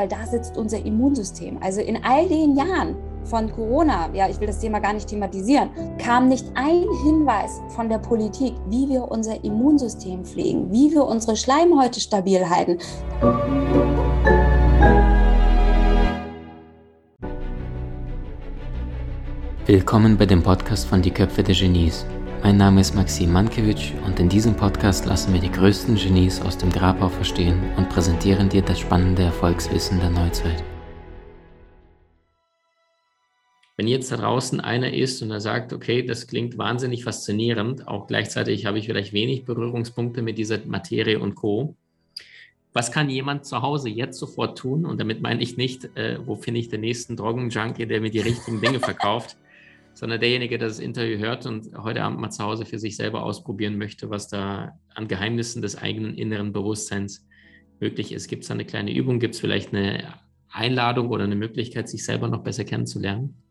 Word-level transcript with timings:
weil 0.00 0.08
da 0.08 0.26
sitzt 0.26 0.56
unser 0.56 0.82
Immunsystem. 0.82 1.58
Also 1.60 1.82
in 1.82 2.02
all 2.02 2.26
den 2.26 2.56
Jahren 2.56 2.96
von 3.24 3.52
Corona, 3.52 4.08
ja, 4.14 4.30
ich 4.30 4.40
will 4.40 4.46
das 4.46 4.58
Thema 4.58 4.78
gar 4.78 4.94
nicht 4.94 5.08
thematisieren, 5.08 5.68
kam 5.98 6.28
nicht 6.28 6.46
ein 6.54 6.86
Hinweis 7.04 7.60
von 7.76 7.90
der 7.90 7.98
Politik, 7.98 8.54
wie 8.70 8.88
wir 8.88 9.02
unser 9.10 9.44
Immunsystem 9.44 10.24
pflegen, 10.24 10.72
wie 10.72 10.90
wir 10.90 11.04
unsere 11.04 11.36
Schleimhäute 11.36 12.00
stabil 12.00 12.48
halten. 12.48 12.78
Willkommen 19.66 20.16
bei 20.16 20.24
dem 20.24 20.42
Podcast 20.42 20.86
von 20.86 21.02
Die 21.02 21.10
Köpfe 21.10 21.42
der 21.42 21.54
Genies. 21.54 22.06
Mein 22.42 22.56
Name 22.56 22.80
ist 22.80 22.94
Maxim 22.94 23.34
Mankewitsch 23.34 23.92
und 24.06 24.18
in 24.18 24.30
diesem 24.30 24.56
Podcast 24.56 25.04
lassen 25.04 25.34
wir 25.34 25.40
die 25.42 25.50
größten 25.50 25.96
Genies 25.96 26.40
aus 26.40 26.56
dem 26.56 26.70
Grabau 26.70 27.10
verstehen 27.10 27.60
und 27.76 27.90
präsentieren 27.90 28.48
dir 28.48 28.62
das 28.62 28.80
spannende 28.80 29.24
Erfolgswissen 29.24 30.00
der 30.00 30.08
Neuzeit. 30.08 30.64
Wenn 33.76 33.88
jetzt 33.88 34.10
da 34.10 34.16
draußen 34.16 34.58
einer 34.58 34.90
ist 34.94 35.20
und 35.20 35.30
er 35.30 35.42
sagt, 35.42 35.74
okay, 35.74 36.02
das 36.02 36.26
klingt 36.28 36.56
wahnsinnig 36.56 37.04
faszinierend, 37.04 37.86
auch 37.86 38.06
gleichzeitig 38.06 38.64
habe 38.64 38.78
ich 38.78 38.86
vielleicht 38.86 39.12
wenig 39.12 39.44
Berührungspunkte 39.44 40.22
mit 40.22 40.38
dieser 40.38 40.64
Materie 40.64 41.20
und 41.20 41.34
Co. 41.34 41.76
Was 42.72 42.90
kann 42.90 43.10
jemand 43.10 43.44
zu 43.44 43.60
Hause 43.60 43.90
jetzt 43.90 44.18
sofort 44.18 44.56
tun? 44.56 44.86
Und 44.86 44.98
damit 44.98 45.20
meine 45.20 45.42
ich 45.42 45.58
nicht, 45.58 45.94
äh, 45.94 46.18
wo 46.24 46.36
finde 46.36 46.60
ich 46.60 46.70
den 46.70 46.80
nächsten 46.80 47.16
Drogenjunkie, 47.16 47.84
der 47.84 48.00
mir 48.00 48.10
die 48.10 48.20
richtigen 48.20 48.62
Dinge 48.62 48.80
verkauft, 48.80 49.36
sondern 49.94 50.20
derjenige, 50.20 50.58
der 50.58 50.68
das 50.68 50.78
Interview 50.78 51.18
hört 51.18 51.46
und 51.46 51.76
heute 51.76 52.02
Abend 52.02 52.20
mal 52.20 52.30
zu 52.30 52.44
Hause 52.44 52.64
für 52.64 52.78
sich 52.78 52.96
selber 52.96 53.22
ausprobieren 53.22 53.76
möchte, 53.76 54.10
was 54.10 54.28
da 54.28 54.78
an 54.94 55.08
Geheimnissen 55.08 55.62
des 55.62 55.76
eigenen 55.76 56.14
inneren 56.14 56.52
Bewusstseins 56.52 57.26
möglich 57.80 58.12
ist. 58.12 58.28
Gibt 58.28 58.42
es 58.42 58.48
da 58.48 58.54
eine 58.54 58.64
kleine 58.64 58.94
Übung? 58.94 59.18
Gibt 59.18 59.34
es 59.34 59.40
vielleicht 59.40 59.74
eine 59.74 60.14
Einladung 60.50 61.10
oder 61.10 61.24
eine 61.24 61.36
Möglichkeit, 61.36 61.88
sich 61.88 62.04
selber 62.04 62.28
noch 62.28 62.42
besser 62.42 62.64
kennenzulernen? 62.64 63.42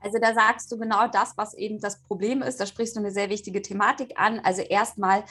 Also 0.00 0.18
da 0.20 0.34
sagst 0.34 0.70
du 0.70 0.78
genau 0.78 1.08
das, 1.08 1.32
was 1.36 1.54
eben 1.54 1.80
das 1.80 2.00
Problem 2.02 2.42
ist. 2.42 2.60
Da 2.60 2.66
sprichst 2.66 2.96
du 2.96 3.00
eine 3.00 3.10
sehr 3.10 3.30
wichtige 3.30 3.62
Thematik 3.62 4.12
an. 4.16 4.38
Also 4.40 4.62
erstmal 4.62 5.24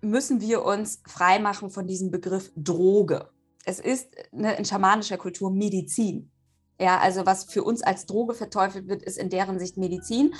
müssen 0.00 0.40
wir 0.40 0.64
uns 0.64 1.02
freimachen 1.06 1.70
von 1.70 1.86
diesem 1.86 2.10
Begriff 2.10 2.50
Droge. 2.56 3.28
Es 3.64 3.78
ist 3.78 4.08
eine, 4.32 4.56
in 4.56 4.64
schamanischer 4.64 5.18
Kultur 5.18 5.50
Medizin. 5.52 6.31
Ja, 6.82 6.98
also 6.98 7.24
was 7.26 7.44
für 7.44 7.62
uns 7.62 7.80
als 7.82 8.06
Droge 8.06 8.34
verteufelt 8.34 8.88
wird, 8.88 9.02
ist 9.02 9.16
in 9.16 9.30
deren 9.30 9.60
Sicht 9.60 9.76
Medizin. 9.76 10.34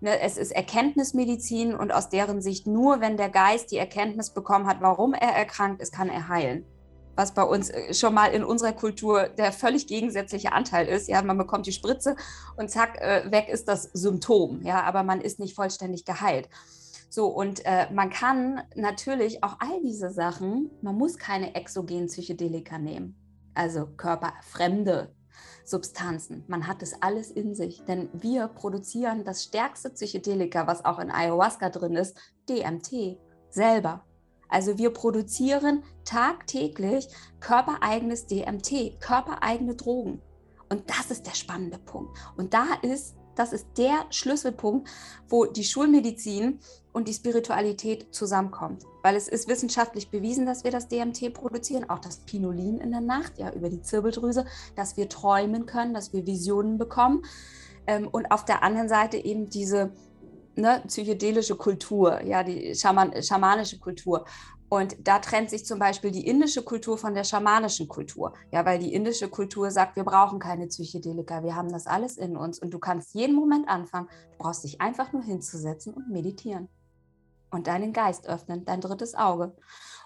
Ne, 0.00 0.20
es 0.20 0.36
ist 0.36 0.50
Erkenntnismedizin 0.52 1.74
und 1.74 1.90
aus 1.90 2.10
deren 2.10 2.42
Sicht 2.42 2.66
nur, 2.66 3.00
wenn 3.00 3.16
der 3.16 3.30
Geist 3.30 3.70
die 3.70 3.78
Erkenntnis 3.78 4.34
bekommen 4.34 4.66
hat, 4.66 4.82
warum 4.82 5.14
er 5.14 5.30
erkrankt 5.30 5.80
ist, 5.80 5.94
kann 5.94 6.10
er 6.10 6.28
heilen. 6.28 6.66
Was 7.14 7.32
bei 7.32 7.42
uns 7.42 7.70
äh, 7.70 7.94
schon 7.94 8.12
mal 8.12 8.26
in 8.26 8.44
unserer 8.44 8.74
Kultur 8.74 9.30
der 9.30 9.52
völlig 9.52 9.86
gegensätzliche 9.86 10.52
Anteil 10.52 10.86
ist. 10.86 11.08
Ja, 11.08 11.22
man 11.22 11.38
bekommt 11.38 11.64
die 11.64 11.72
Spritze 11.72 12.14
und 12.58 12.70
zack, 12.70 13.00
äh, 13.00 13.30
weg 13.30 13.48
ist 13.48 13.66
das 13.66 13.84
Symptom. 13.94 14.60
Ja, 14.60 14.82
aber 14.82 15.02
man 15.02 15.22
ist 15.22 15.40
nicht 15.40 15.54
vollständig 15.54 16.04
geheilt. 16.04 16.50
So, 17.08 17.28
und 17.28 17.64
äh, 17.64 17.90
man 17.90 18.10
kann 18.10 18.60
natürlich 18.74 19.42
auch 19.42 19.56
all 19.60 19.80
diese 19.82 20.10
Sachen, 20.10 20.70
man 20.82 20.94
muss 20.94 21.16
keine 21.16 21.54
exogenen 21.54 22.08
Psychedelika 22.08 22.76
nehmen, 22.76 23.16
also 23.54 23.86
körperfremde 23.86 25.15
Substanzen. 25.66 26.44
Man 26.46 26.66
hat 26.68 26.82
es 26.82 27.02
alles 27.02 27.30
in 27.30 27.54
sich, 27.54 27.84
denn 27.84 28.08
wir 28.12 28.48
produzieren 28.48 29.24
das 29.24 29.42
stärkste 29.42 29.90
Psychedelika, 29.90 30.66
was 30.66 30.84
auch 30.84 30.98
in 30.98 31.10
Ayahuasca 31.10 31.70
drin 31.70 31.96
ist, 31.96 32.16
DMT, 32.48 33.18
selber. 33.50 34.04
Also 34.48 34.78
wir 34.78 34.90
produzieren 34.90 35.82
tagtäglich 36.04 37.08
körpereigenes 37.40 38.26
DMT, 38.26 39.00
körpereigene 39.00 39.74
Drogen. 39.74 40.22
Und 40.68 40.88
das 40.88 41.10
ist 41.10 41.26
der 41.26 41.34
spannende 41.34 41.78
Punkt. 41.78 42.16
Und 42.36 42.54
da 42.54 42.66
ist 42.82 43.15
das 43.36 43.52
ist 43.52 43.66
der 43.76 44.06
Schlüsselpunkt, 44.10 44.88
wo 45.28 45.44
die 45.44 45.64
Schulmedizin 45.64 46.58
und 46.92 47.06
die 47.06 47.14
Spiritualität 47.14 48.08
zusammenkommt. 48.10 48.84
Weil 49.02 49.16
es 49.16 49.28
ist 49.28 49.48
wissenschaftlich 49.48 50.10
bewiesen, 50.10 50.46
dass 50.46 50.64
wir 50.64 50.70
das 50.70 50.88
DMT 50.88 51.32
produzieren, 51.34 51.88
auch 51.88 51.98
das 51.98 52.18
Pinolin 52.18 52.78
in 52.78 52.90
der 52.90 53.02
Nacht, 53.02 53.38
ja, 53.38 53.52
über 53.52 53.68
die 53.68 53.82
Zirbeldrüse, 53.82 54.46
dass 54.74 54.96
wir 54.96 55.08
träumen 55.08 55.66
können, 55.66 55.94
dass 55.94 56.12
wir 56.12 56.26
Visionen 56.26 56.78
bekommen. 56.78 57.22
Ähm, 57.86 58.08
und 58.08 58.32
auf 58.32 58.44
der 58.44 58.62
anderen 58.62 58.88
Seite 58.88 59.18
eben 59.18 59.48
diese 59.48 59.92
ne, 60.56 60.82
psychedelische 60.86 61.54
Kultur, 61.56 62.22
ja, 62.22 62.42
die 62.42 62.74
Schaman 62.74 63.22
schamanische 63.22 63.78
Kultur. 63.78 64.24
Und 64.68 64.96
da 65.06 65.20
trennt 65.20 65.50
sich 65.50 65.64
zum 65.64 65.78
Beispiel 65.78 66.10
die 66.10 66.26
indische 66.26 66.62
Kultur 66.62 66.98
von 66.98 67.14
der 67.14 67.24
schamanischen 67.24 67.86
Kultur. 67.86 68.34
Ja, 68.50 68.64
weil 68.64 68.78
die 68.78 68.92
indische 68.92 69.28
Kultur 69.28 69.70
sagt, 69.70 69.96
wir 69.96 70.04
brauchen 70.04 70.38
keine 70.38 70.66
Psychedelika, 70.66 71.44
wir 71.44 71.54
haben 71.54 71.70
das 71.70 71.86
alles 71.86 72.16
in 72.16 72.36
uns 72.36 72.58
und 72.58 72.70
du 72.70 72.78
kannst 72.78 73.14
jeden 73.14 73.36
Moment 73.36 73.68
anfangen. 73.68 74.08
Du 74.32 74.38
brauchst 74.38 74.64
dich 74.64 74.80
einfach 74.80 75.12
nur 75.12 75.22
hinzusetzen 75.22 75.94
und 75.94 76.10
meditieren 76.10 76.68
und 77.50 77.68
deinen 77.68 77.92
Geist 77.92 78.28
öffnen, 78.28 78.64
dein 78.64 78.80
drittes 78.80 79.14
Auge. 79.14 79.54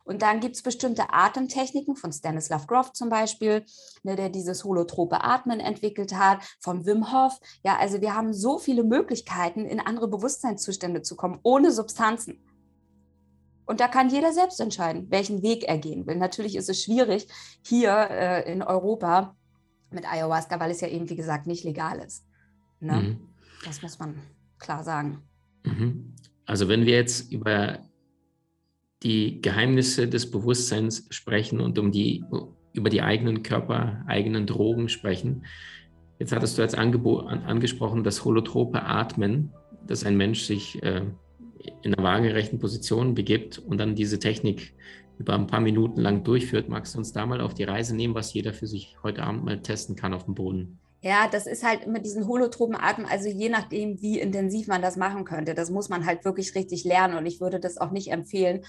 Und 0.04 0.22
dann 0.22 0.40
gibt 0.40 0.56
es 0.56 0.62
bestimmte 0.62 1.12
Atemtechniken 1.12 1.94
von 1.94 2.12
Stanislav 2.12 2.66
Grof 2.66 2.92
zum 2.92 3.10
Beispiel, 3.10 3.64
ne, 4.02 4.16
der 4.16 4.28
dieses 4.28 4.64
holotrope 4.64 5.22
Atmen 5.22 5.60
entwickelt 5.60 6.14
hat, 6.14 6.42
von 6.58 6.86
Wim 6.86 7.12
Hof. 7.12 7.38
Ja, 7.62 7.76
also 7.78 8.00
wir 8.00 8.14
haben 8.14 8.32
so 8.32 8.58
viele 8.58 8.82
Möglichkeiten, 8.82 9.66
in 9.66 9.78
andere 9.78 10.08
Bewusstseinszustände 10.08 11.02
zu 11.02 11.16
kommen, 11.16 11.38
ohne 11.42 11.70
Substanzen. 11.70 12.42
Und 13.70 13.78
da 13.78 13.86
kann 13.86 14.10
jeder 14.10 14.32
selbst 14.32 14.58
entscheiden, 14.58 15.06
welchen 15.10 15.44
Weg 15.44 15.62
er 15.62 15.78
gehen 15.78 16.04
will. 16.04 16.16
Natürlich 16.16 16.56
ist 16.56 16.68
es 16.68 16.82
schwierig 16.82 17.28
hier 17.64 17.92
äh, 18.10 18.52
in 18.52 18.64
Europa 18.64 19.36
mit 19.92 20.10
Ayahuasca, 20.10 20.58
weil 20.58 20.72
es 20.72 20.80
ja 20.80 20.88
eben, 20.88 21.08
wie 21.08 21.14
gesagt, 21.14 21.46
nicht 21.46 21.62
legal 21.62 22.00
ist. 22.00 22.26
Ne? 22.80 22.94
Mhm. 22.94 23.18
Das 23.64 23.80
muss 23.80 24.00
man 24.00 24.16
klar 24.58 24.82
sagen. 24.82 25.22
Mhm. 25.62 26.16
Also 26.46 26.68
wenn 26.68 26.84
wir 26.84 26.94
jetzt 26.94 27.30
über 27.30 27.78
die 29.04 29.40
Geheimnisse 29.40 30.08
des 30.08 30.28
Bewusstseins 30.28 31.06
sprechen 31.10 31.60
und 31.60 31.78
um 31.78 31.92
die, 31.92 32.24
über 32.72 32.90
die 32.90 33.02
eigenen 33.02 33.44
Körper, 33.44 34.02
eigenen 34.08 34.48
Drogen 34.48 34.88
sprechen, 34.88 35.46
jetzt 36.18 36.32
hattest 36.32 36.58
du 36.58 36.62
als 36.62 36.74
Angebot, 36.74 37.28
an, 37.28 37.44
angesprochen, 37.44 38.02
das 38.02 38.24
holotrope 38.24 38.82
Atmen, 38.82 39.52
dass 39.86 40.04
ein 40.04 40.16
Mensch 40.16 40.42
sich 40.42 40.82
äh, 40.82 41.02
in 41.82 41.94
einer 41.94 42.02
waagerechten 42.02 42.58
Position 42.58 43.14
begibt 43.14 43.58
und 43.58 43.78
dann 43.78 43.94
diese 43.94 44.18
Technik 44.18 44.72
über 45.18 45.34
ein 45.34 45.46
paar 45.46 45.60
Minuten 45.60 46.00
lang 46.00 46.24
durchführt. 46.24 46.68
Magst 46.68 46.94
du 46.94 46.98
uns 46.98 47.12
da 47.12 47.26
mal 47.26 47.40
auf 47.40 47.54
die 47.54 47.64
Reise 47.64 47.94
nehmen, 47.94 48.14
was 48.14 48.32
jeder 48.32 48.54
für 48.54 48.66
sich 48.66 48.96
heute 49.02 49.22
Abend 49.22 49.44
mal 49.44 49.60
testen 49.60 49.94
kann 49.94 50.14
auf 50.14 50.24
dem 50.24 50.34
Boden? 50.34 50.78
Ja, 51.02 51.28
das 51.30 51.46
ist 51.46 51.64
halt 51.64 51.86
mit 51.86 52.04
diesen 52.04 52.26
holotropen 52.26 52.76
Atmen, 52.76 53.06
also 53.06 53.28
je 53.28 53.48
nachdem, 53.48 54.02
wie 54.02 54.20
intensiv 54.20 54.66
man 54.66 54.82
das 54.82 54.96
machen 54.96 55.24
könnte. 55.24 55.54
Das 55.54 55.70
muss 55.70 55.88
man 55.88 56.04
halt 56.04 56.26
wirklich 56.26 56.54
richtig 56.54 56.84
lernen 56.84 57.16
und 57.16 57.24
ich 57.24 57.40
würde 57.40 57.58
das 57.58 57.78
auch 57.78 57.90
nicht 57.90 58.12
empfehlen, 58.12 58.64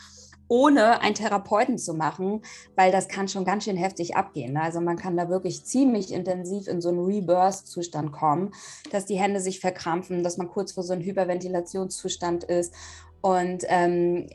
ohne 0.51 0.99
einen 0.99 1.15
Therapeuten 1.15 1.77
zu 1.77 1.93
machen, 1.93 2.41
weil 2.75 2.91
das 2.91 3.07
kann 3.07 3.29
schon 3.29 3.45
ganz 3.45 3.63
schön 3.63 3.77
heftig 3.77 4.17
abgehen. 4.17 4.57
Also 4.57 4.81
man 4.81 4.97
kann 4.97 5.15
da 5.15 5.29
wirklich 5.29 5.63
ziemlich 5.63 6.11
intensiv 6.11 6.67
in 6.67 6.81
so 6.81 6.89
einen 6.89 7.05
Rebirth-Zustand 7.05 8.11
kommen, 8.11 8.51
dass 8.91 9.05
die 9.05 9.15
Hände 9.15 9.39
sich 9.39 9.61
verkrampfen, 9.61 10.23
dass 10.23 10.35
man 10.35 10.49
kurz 10.49 10.73
vor 10.73 10.83
so 10.83 10.91
einem 10.91 11.03
Hyperventilationszustand 11.03 12.43
ist 12.43 12.73
und 13.21 13.63
ähm, 13.69 14.27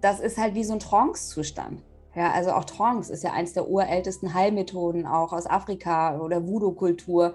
das 0.00 0.20
ist 0.20 0.38
halt 0.38 0.54
wie 0.54 0.64
so 0.64 0.72
ein 0.72 0.78
Trance-Zustand. 0.78 1.82
Ja, 2.14 2.32
also 2.32 2.52
auch 2.52 2.64
Trance 2.64 3.12
ist 3.12 3.22
ja 3.22 3.32
eins 3.34 3.52
der 3.52 3.68
urältesten 3.68 4.32
Heilmethoden 4.32 5.04
auch 5.04 5.34
aus 5.34 5.46
Afrika 5.46 6.20
oder 6.20 6.46
Voodoo-Kultur, 6.46 7.34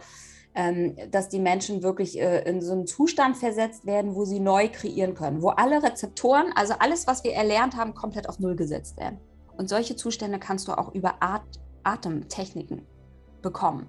dass 1.12 1.30
die 1.30 1.40
Menschen 1.40 1.84
wirklich 1.84 2.20
äh, 2.20 2.42
in 2.50 2.62
so 2.62 2.74
einen 2.74 2.88
Zustand 2.88 3.38
versetzt 3.38 3.86
werden, 3.86 4.16
wo 4.16 4.26
sie 4.26 4.40
neu 4.40 4.68
kreieren 4.70 5.14
können, 5.14 5.42
wo 5.42 5.50
alle 5.50 5.84
Rezeptoren, 5.84 6.52
also 6.56 6.74
alles, 6.80 7.08
was 7.08 7.24
wir 7.24 7.34
erlernt 7.34 7.78
haben, 7.78 7.94
komplett 7.94 8.28
auf 8.28 8.40
Null 8.40 8.56
gesetzt 8.56 8.98
werden. 8.98 9.20
Und 9.58 9.70
solche 9.70 9.96
Zustände 9.96 10.40
kannst 10.40 10.68
du 10.68 10.74
auch 10.74 10.94
über 10.94 11.16
At 11.22 11.44
Atemtechniken 11.84 12.86
bekommen. 13.42 13.88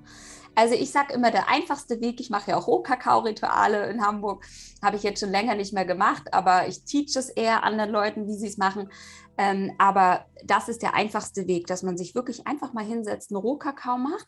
Also 0.55 0.75
ich 0.75 0.91
sage 0.91 1.15
immer, 1.15 1.31
der 1.31 1.49
einfachste 1.49 2.01
Weg, 2.01 2.21
ich 2.21 2.31
mache 2.31 2.51
ja 2.51 2.57
auch 2.57 2.67
Rohkakao-Rituale 2.67 3.89
in 3.89 4.05
Hamburg, 4.05 4.45
habe 4.83 4.97
ich 4.97 5.03
jetzt 5.03 5.21
schon 5.21 5.31
länger 5.31 5.55
nicht 5.55 5.73
mehr 5.73 5.85
gemacht, 5.85 6.35
aber 6.35 6.67
ich 6.69 6.85
teach 6.85 7.17
es 7.17 7.31
eher 7.31 7.65
anderen 7.65 7.91
Leuten, 7.91 8.27
wie 8.27 8.35
sie 8.35 8.49
es 8.49 8.59
machen. 8.59 8.91
Ähm, 9.39 9.73
aber 9.79 10.27
das 10.45 10.69
ist 10.69 10.83
der 10.83 10.95
einfachste 10.95 11.47
Weg, 11.47 11.67
dass 11.67 11.83
man 11.83 11.97
sich 11.97 12.15
wirklich 12.15 12.47
einfach 12.47 12.73
mal 12.73 12.85
hinsetzt, 12.85 13.31
einen 13.31 13.41
Rohkakao 13.41 13.97
macht 13.97 14.27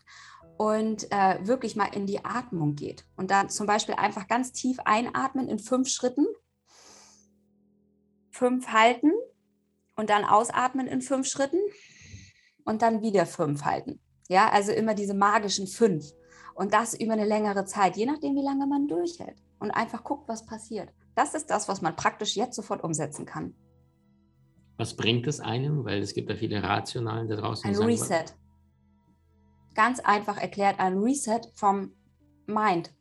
und 0.57 1.11
äh, 1.11 1.39
wirklich 1.47 1.77
mal 1.77 1.89
in 1.95 2.07
die 2.07 2.25
Atmung 2.25 2.75
geht. 2.75 3.05
Und 3.17 3.31
dann 3.31 3.49
zum 3.49 3.67
Beispiel 3.67 3.95
einfach 3.95 4.29
ganz 4.29 4.53
tief 4.53 4.79
einatmen 4.85 5.49
in 5.49 5.59
fünf 5.59 5.89
Schritten, 5.89 6.27
fünf 8.31 8.69
halten 8.69 9.13
und 9.97 10.11
dann 10.11 10.25
ausatmen 10.25 10.87
in 10.87 11.03
fünf 11.03 11.27
Schritten 11.27 11.61
und 12.65 12.83
dann 12.83 13.03
wieder 13.03 13.27
fünf 13.27 13.65
halten. 13.65 14.01
Ja, 14.29 14.51
also 14.51 14.73
immer 14.73 14.95
diese 14.95 15.15
magischen 15.15 15.67
fünf. 15.67 16.05
Und 16.55 16.75
das 16.75 16.99
über 16.99 17.15
eine 17.15 17.25
längere 17.25 17.65
Zeit, 17.65 17.97
je 17.97 18.07
nachdem, 18.07 18.35
wie 18.35 18.45
lange 18.45 18.67
man 18.67 18.87
durchhält. 18.87 19.37
Und 19.59 19.71
einfach 19.71 20.05
guckt, 20.05 20.29
was 20.29 20.45
passiert. 20.45 20.91
Das 21.15 21.35
ist 21.35 21.51
das, 21.51 21.69
was 21.69 21.83
man 21.83 21.97
praktisch 21.97 22.37
jetzt 22.37 22.57
sofort 22.57 22.83
umsetzen 22.83 23.27
kann. 23.27 23.55
Was 24.77 24.97
bringt 24.97 25.27
es 25.27 25.41
einem? 25.41 25.85
Weil 25.85 26.01
es 26.01 26.15
gibt 26.15 26.31
ja 26.31 26.37
viele 26.37 26.63
Rationalen 26.63 27.29
da 27.29 27.37
draußen. 27.37 27.69
Ein 27.69 27.75
sagen, 27.75 27.89
Reset. 27.89 28.25
Ganz 29.75 30.01
einfach 30.01 30.39
erklärt 30.39 30.79
ein 30.79 30.99
Reset 30.99 31.41
vom 31.55 31.93
Mind. 32.47 32.93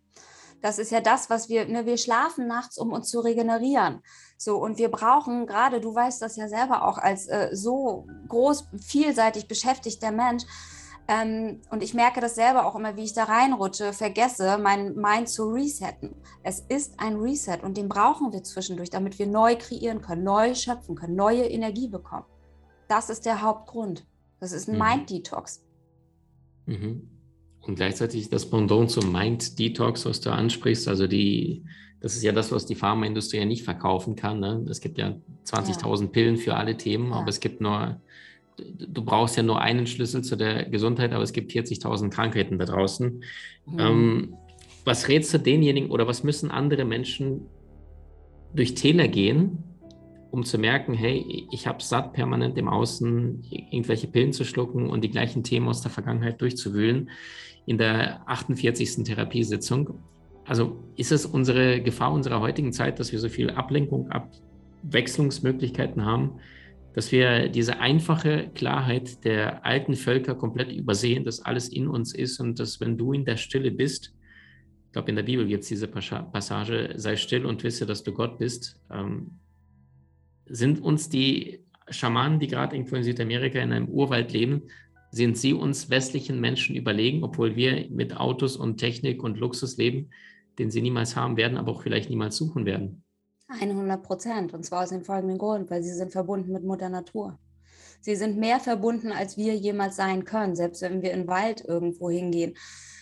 Das 0.62 0.77
ist 0.77 0.91
ja 0.91 1.01
das, 1.01 1.29
was 1.29 1.50
wir, 1.50 1.65
ne, 1.65 1.85
wir 1.85 1.97
schlafen 1.97 2.47
nachts, 2.47 2.77
um 2.77 2.91
uns 2.94 3.09
zu 3.09 3.19
regenerieren. 3.19 4.01
So, 4.38 4.57
und 4.57 4.77
wir 4.77 4.89
brauchen 4.89 5.47
gerade, 5.47 5.81
du 5.81 5.94
weißt 5.94 6.21
das 6.21 6.35
ja 6.35 6.47
selber 6.47 6.85
auch 6.85 6.97
als 7.00 7.27
äh, 7.27 7.50
so 7.53 8.07
groß, 8.27 8.68
vielseitig 8.79 9.47
beschäftigter 9.47 10.12
Mensch, 10.12 10.44
ähm, 11.07 11.62
und 11.69 11.83
ich 11.83 11.94
merke 11.94 12.21
das 12.21 12.35
selber 12.35 12.65
auch 12.65 12.75
immer, 12.75 12.95
wie 12.95 13.03
ich 13.03 13.13
da 13.13 13.25
reinrutsche, 13.25 13.91
vergesse, 13.91 14.57
mein 14.57 14.95
Mind 14.95 15.27
zu 15.27 15.50
resetten. 15.50 16.15
Es 16.44 16.62
ist 16.62 17.00
ein 17.00 17.17
Reset 17.17 17.59
und 17.63 17.75
den 17.75 17.89
brauchen 17.89 18.31
wir 18.31 18.44
zwischendurch, 18.44 18.89
damit 18.89 19.19
wir 19.19 19.27
neu 19.27 19.57
kreieren 19.57 20.01
können, 20.01 20.24
neu 20.24 20.56
schöpfen 20.56 20.95
können, 20.95 21.15
neue 21.15 21.44
Energie 21.44 21.88
bekommen. 21.88 22.25
Das 22.88 23.09
ist 23.09 23.25
der 23.25 23.41
Hauptgrund. 23.41 24.06
Das 24.39 24.51
ist 24.51 24.67
ein 24.67 24.75
mhm. 24.75 24.83
Mind-Detox. 24.83 25.63
Mhm. 26.65 27.07
Und 27.61 27.75
gleichzeitig 27.75 28.29
das 28.29 28.49
Pendant 28.49 28.89
zum 28.89 29.11
Mind 29.11 29.59
Detox, 29.59 30.05
was 30.05 30.19
du 30.21 30.31
ansprichst, 30.31 30.87
also 30.87 31.07
die, 31.07 31.63
das 31.99 32.15
ist 32.15 32.23
ja 32.23 32.31
das, 32.31 32.51
was 32.51 32.65
die 32.65 32.75
Pharmaindustrie 32.75 33.37
ja 33.37 33.45
nicht 33.45 33.63
verkaufen 33.63 34.15
kann. 34.15 34.39
Ne? 34.39 34.65
Es 34.69 34.81
gibt 34.81 34.97
ja 34.97 35.15
20.000 35.45 36.01
ja. 36.01 36.07
Pillen 36.07 36.37
für 36.37 36.55
alle 36.55 36.75
Themen, 36.75 37.11
ja. 37.11 37.17
aber 37.17 37.29
es 37.29 37.39
gibt 37.39 37.61
nur, 37.61 38.01
du 38.57 39.05
brauchst 39.05 39.37
ja 39.37 39.43
nur 39.43 39.61
einen 39.61 39.85
Schlüssel 39.85 40.23
zu 40.23 40.35
der 40.35 40.65
Gesundheit, 40.69 41.13
aber 41.13 41.23
es 41.23 41.33
gibt 41.33 41.51
40.000 41.51 42.09
Krankheiten 42.09 42.57
da 42.57 42.65
draußen. 42.65 43.23
Mhm. 43.67 43.79
Ähm, 43.79 44.33
was 44.83 45.07
rätst 45.07 45.31
du 45.33 45.37
denjenigen 45.37 45.91
oder 45.91 46.07
was 46.07 46.23
müssen 46.23 46.49
andere 46.49 46.85
Menschen 46.85 47.45
durch 48.55 48.73
Täler 48.73 49.07
gehen, 49.07 49.63
um 50.31 50.43
zu 50.43 50.57
merken, 50.57 50.93
hey, 50.93 51.47
ich 51.51 51.67
habe 51.67 51.83
satt, 51.83 52.13
permanent 52.13 52.57
im 52.57 52.69
Außen 52.69 53.43
irgendwelche 53.69 54.07
Pillen 54.07 54.31
zu 54.31 54.45
schlucken 54.45 54.89
und 54.89 55.03
die 55.03 55.09
gleichen 55.09 55.43
Themen 55.43 55.67
aus 55.67 55.81
der 55.81 55.91
Vergangenheit 55.91 56.41
durchzuwühlen 56.41 57.09
in 57.65 57.77
der 57.77 58.27
48. 58.27 59.03
Therapiesitzung. 59.03 59.99
Also 60.45 60.83
ist 60.95 61.11
es 61.11 61.25
unsere 61.25 61.81
Gefahr 61.81 62.13
unserer 62.13 62.39
heutigen 62.39 62.73
Zeit, 62.73 62.99
dass 62.99 63.11
wir 63.11 63.19
so 63.19 63.29
viel 63.29 63.51
Ablenkung, 63.51 64.09
Abwechslungsmöglichkeiten 64.09 66.05
haben, 66.05 66.39
dass 66.93 67.11
wir 67.11 67.49
diese 67.49 67.79
einfache 67.79 68.49
Klarheit 68.53 69.23
der 69.23 69.65
alten 69.65 69.95
Völker 69.95 70.35
komplett 70.35 70.71
übersehen, 70.71 71.25
dass 71.25 71.41
alles 71.41 71.69
in 71.69 71.87
uns 71.87 72.13
ist 72.13 72.39
und 72.39 72.59
dass 72.59 72.79
wenn 72.79 72.97
du 72.97 73.13
in 73.13 73.25
der 73.25 73.37
Stille 73.37 73.71
bist, 73.71 74.13
ich 74.87 74.93
glaube 74.93 75.09
in 75.09 75.15
der 75.15 75.23
Bibel 75.23 75.47
gibt 75.47 75.63
es 75.63 75.69
diese 75.69 75.87
Passage, 75.87 76.93
sei 76.95 77.15
still 77.15 77.45
und 77.45 77.63
wisse, 77.63 77.85
dass 77.85 78.03
du 78.03 78.11
Gott 78.11 78.39
bist, 78.39 78.81
ähm, 78.91 79.39
sind 80.51 80.81
uns 80.81 81.09
die 81.09 81.65
Schamanen, 81.89 82.39
die 82.39 82.48
gerade 82.48 82.75
irgendwo 82.75 82.95
in 82.95 83.03
Südamerika 83.03 83.59
in 83.59 83.71
einem 83.71 83.89
Urwald 83.89 84.31
leben, 84.31 84.63
sind 85.12 85.38
sie 85.38 85.53
uns 85.53 85.89
westlichen 85.89 86.39
Menschen 86.39 86.75
überlegen, 86.75 87.24
obwohl 87.24 87.56
wir 87.56 87.88
mit 87.89 88.15
Autos 88.15 88.56
und 88.56 88.77
Technik 88.77 89.24
und 89.24 89.38
Luxus 89.38 89.77
leben, 89.77 90.09
den 90.57 90.71
sie 90.71 90.81
niemals 90.81 91.15
haben 91.15 91.38
werden, 91.38 91.57
aber 91.57 91.71
auch 91.71 91.81
vielleicht 91.81 92.09
niemals 92.09 92.38
suchen 92.38 92.65
werden? 92.65 93.03
100 93.50 94.01
Prozent. 94.01 94.53
Und 94.53 94.65
zwar 94.65 94.83
aus 94.83 94.89
dem 94.89 95.03
folgenden 95.03 95.38
Grund, 95.38 95.69
weil 95.69 95.83
sie 95.83 95.94
sind 95.94 96.12
verbunden 96.12 96.53
mit 96.53 96.63
Mutter 96.63 96.89
Natur. 96.89 97.38
Sie 98.00 98.15
sind 98.15 98.38
mehr 98.38 98.59
verbunden, 98.59 99.12
als 99.12 99.38
wir 99.38 99.56
jemals 99.56 99.95
sein 99.98 100.24
können. 100.24 100.56
Selbst 100.56 100.81
wenn 100.81 101.01
wir 101.01 101.12
in 101.12 101.21
den 101.21 101.27
Wald 101.27 101.63
irgendwo 101.68 102.09
hingehen, 102.09 102.56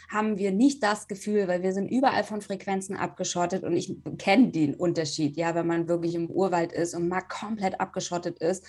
haben 0.10 0.38
wir 0.38 0.52
nicht 0.52 0.82
das 0.82 1.08
Gefühl, 1.08 1.48
weil 1.48 1.62
wir 1.62 1.72
sind 1.72 1.90
überall 1.90 2.24
von 2.24 2.42
Frequenzen 2.42 2.98
abgeschottet 2.98 3.64
und 3.64 3.76
ich 3.76 3.96
kenne 4.18 4.50
den 4.50 4.74
Unterschied, 4.74 5.38
ja, 5.38 5.54
wenn 5.54 5.68
man 5.68 5.88
wirklich 5.88 6.16
im 6.16 6.30
Urwald 6.30 6.74
ist 6.74 6.96
und 6.96 7.08
mal 7.08 7.22
komplett 7.22 7.80
abgeschottet 7.80 8.40
ist 8.40 8.66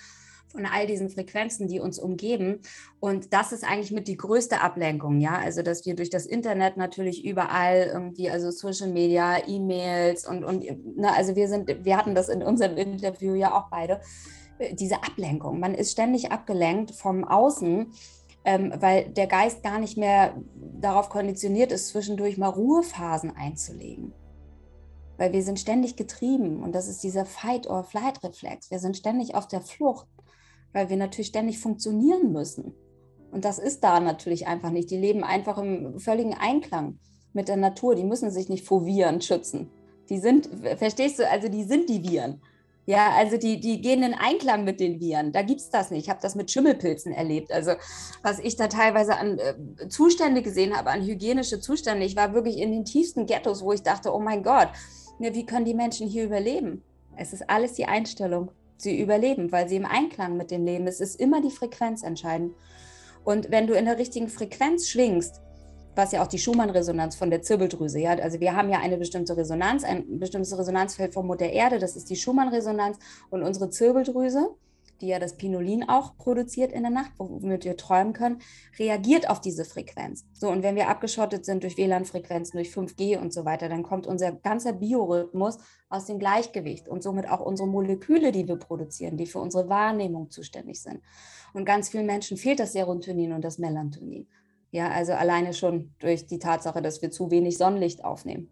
von 0.51 0.65
all 0.65 0.85
diesen 0.85 1.09
Frequenzen, 1.09 1.67
die 1.67 1.79
uns 1.79 1.97
umgeben. 1.97 2.59
Und 2.99 3.33
das 3.33 3.51
ist 3.53 3.63
eigentlich 3.63 3.91
mit 3.91 4.07
die 4.07 4.17
größte 4.17 4.61
Ablenkung, 4.61 5.19
ja. 5.19 5.39
Also, 5.39 5.61
dass 5.61 5.85
wir 5.85 5.95
durch 5.95 6.09
das 6.09 6.25
Internet 6.25 6.77
natürlich 6.77 7.25
überall 7.25 7.89
irgendwie, 7.91 8.29
also 8.29 8.51
Social 8.51 8.89
Media, 8.89 9.47
E-Mails 9.47 10.27
und, 10.27 10.43
und 10.43 10.63
ne, 10.97 11.15
also 11.15 11.35
wir 11.35 11.47
sind, 11.47 11.85
wir 11.85 11.97
hatten 11.97 12.15
das 12.15 12.29
in 12.29 12.43
unserem 12.43 12.77
Interview 12.77 13.33
ja 13.33 13.57
auch 13.57 13.69
beide, 13.69 14.01
äh, 14.59 14.75
diese 14.75 14.95
Ablenkung. 14.95 15.59
Man 15.59 15.73
ist 15.73 15.91
ständig 15.91 16.31
abgelenkt 16.31 16.91
vom 16.91 17.23
Außen 17.23 17.93
ähm, 18.43 18.73
weil 18.79 19.09
der 19.09 19.27
Geist 19.27 19.63
gar 19.63 19.79
nicht 19.79 19.97
mehr 19.97 20.35
darauf 20.79 21.09
konditioniert 21.09 21.71
ist, 21.71 21.89
zwischendurch 21.89 22.37
mal 22.37 22.49
Ruhephasen 22.49 23.35
einzulegen. 23.35 24.13
Weil 25.17 25.33
wir 25.33 25.43
sind 25.43 25.59
ständig 25.59 25.95
getrieben 25.95 26.63
und 26.63 26.73
das 26.73 26.87
ist 26.87 27.03
dieser 27.03 27.25
Fight-or-Flight-Reflex. 27.25 28.71
Wir 28.71 28.79
sind 28.79 28.97
ständig 28.97 29.35
auf 29.35 29.47
der 29.47 29.61
Flucht, 29.61 30.07
weil 30.73 30.89
wir 30.89 30.97
natürlich 30.97 31.27
ständig 31.27 31.59
funktionieren 31.59 32.31
müssen. 32.31 32.73
Und 33.31 33.45
das 33.45 33.59
ist 33.59 33.83
da 33.83 33.99
natürlich 33.99 34.47
einfach 34.47 34.71
nicht. 34.71 34.89
Die 34.89 34.97
leben 34.97 35.23
einfach 35.23 35.57
im 35.57 35.99
völligen 35.99 36.33
Einklang 36.33 36.99
mit 37.33 37.47
der 37.47 37.57
Natur. 37.57 37.95
Die 37.95 38.03
müssen 38.03 38.31
sich 38.31 38.49
nicht 38.49 38.65
vor 38.65 38.85
Viren 38.85 39.21
schützen. 39.21 39.69
Die 40.09 40.17
sind, 40.17 40.49
verstehst 40.77 41.19
du, 41.19 41.29
also 41.29 41.47
die 41.47 41.63
sind 41.63 41.89
die 41.89 42.03
Viren. 42.03 42.41
Ja, 42.85 43.11
also 43.11 43.37
die, 43.37 43.59
die 43.59 43.79
gehen 43.79 44.01
in 44.01 44.13
Einklang 44.13 44.63
mit 44.63 44.79
den 44.79 44.99
Viren. 44.99 45.31
Da 45.31 45.43
gibt 45.43 45.61
es 45.61 45.69
das 45.69 45.91
nicht. 45.91 46.05
Ich 46.05 46.09
habe 46.09 46.19
das 46.21 46.35
mit 46.35 46.49
Schimmelpilzen 46.49 47.13
erlebt. 47.13 47.51
Also 47.51 47.73
was 48.23 48.39
ich 48.39 48.55
da 48.55 48.67
teilweise 48.67 49.17
an 49.17 49.37
äh, 49.37 49.87
Zustände 49.87 50.41
gesehen 50.41 50.75
habe, 50.75 50.89
an 50.89 51.05
hygienische 51.05 51.59
Zustände. 51.59 52.05
Ich 52.05 52.15
war 52.15 52.33
wirklich 52.33 52.57
in 52.57 52.71
den 52.71 52.85
tiefsten 52.85 53.27
Ghettos, 53.27 53.61
wo 53.63 53.71
ich 53.71 53.83
dachte, 53.83 54.13
oh 54.13 54.19
mein 54.19 54.41
Gott, 54.41 54.69
ja, 55.19 55.33
wie 55.35 55.45
können 55.45 55.65
die 55.65 55.75
Menschen 55.75 56.07
hier 56.07 56.25
überleben? 56.25 56.83
Es 57.15 57.33
ist 57.33 57.47
alles 57.49 57.73
die 57.73 57.85
Einstellung. 57.85 58.51
Sie 58.77 58.99
überleben, 58.99 59.51
weil 59.51 59.69
sie 59.69 59.75
im 59.75 59.85
Einklang 59.85 60.35
mit 60.37 60.49
dem 60.49 60.65
leben. 60.65 60.87
Es 60.87 61.01
ist 61.01 61.19
immer 61.19 61.39
die 61.39 61.51
Frequenz 61.51 62.01
entscheidend. 62.01 62.55
Und 63.23 63.51
wenn 63.51 63.67
du 63.67 63.75
in 63.75 63.85
der 63.85 63.99
richtigen 63.99 64.27
Frequenz 64.27 64.89
schwingst, 64.89 65.39
was 65.95 66.11
ja 66.11 66.23
auch 66.23 66.27
die 66.27 66.39
Schumann-Resonanz 66.39 67.15
von 67.15 67.29
der 67.29 67.41
Zirbeldrüse. 67.41 67.99
Ja? 67.99 68.11
Also 68.11 68.39
wir 68.39 68.55
haben 68.55 68.69
ja 68.69 68.79
eine 68.79 68.97
bestimmte 68.97 69.35
Resonanz, 69.35 69.83
ein 69.83 70.19
bestimmtes 70.19 70.57
Resonanzfeld 70.57 71.13
vom 71.13 71.27
Mutter 71.27 71.49
Erde, 71.49 71.79
das 71.79 71.95
ist 71.95 72.09
die 72.09 72.15
Schumann-Resonanz 72.15 72.97
und 73.29 73.43
unsere 73.43 73.69
Zirbeldrüse, 73.69 74.55
die 75.01 75.07
ja 75.07 75.19
das 75.19 75.35
Pinolin 75.35 75.89
auch 75.89 76.15
produziert 76.17 76.71
in 76.71 76.83
der 76.83 76.91
Nacht, 76.91 77.11
womit 77.17 77.65
wir 77.65 77.75
träumen 77.75 78.13
können, 78.13 78.39
reagiert 78.77 79.29
auf 79.29 79.41
diese 79.41 79.65
Frequenz. 79.65 80.25
So, 80.33 80.49
und 80.49 80.63
wenn 80.63 80.75
wir 80.75 80.89
abgeschottet 80.89 81.43
sind 81.43 81.63
durch 81.63 81.77
WLAN-Frequenzen, 81.77 82.57
durch 82.57 82.69
5G 82.69 83.17
und 83.17 83.33
so 83.33 83.43
weiter, 83.43 83.67
dann 83.67 83.83
kommt 83.83 84.07
unser 84.07 84.31
ganzer 84.31 84.73
Biorhythmus 84.73 85.57
aus 85.89 86.05
dem 86.05 86.19
Gleichgewicht 86.19 86.87
und 86.87 87.03
somit 87.03 87.27
auch 87.27 87.41
unsere 87.41 87.67
Moleküle, 87.67 88.31
die 88.31 88.47
wir 88.47 88.57
produzieren, 88.57 89.17
die 89.17 89.25
für 89.25 89.39
unsere 89.39 89.67
Wahrnehmung 89.69 90.29
zuständig 90.29 90.81
sind. 90.81 91.01
Und 91.53 91.65
ganz 91.65 91.89
vielen 91.89 92.05
Menschen 92.05 92.37
fehlt 92.37 92.59
das 92.59 92.73
Serotonin 92.73 93.33
und 93.33 93.43
das 93.43 93.57
Melatonin. 93.57 94.27
Ja, 94.71 94.89
also 94.89 95.13
alleine 95.13 95.53
schon 95.53 95.91
durch 95.99 96.25
die 96.27 96.39
Tatsache, 96.39 96.81
dass 96.81 97.01
wir 97.01 97.11
zu 97.11 97.29
wenig 97.29 97.57
Sonnenlicht 97.57 98.05
aufnehmen, 98.05 98.49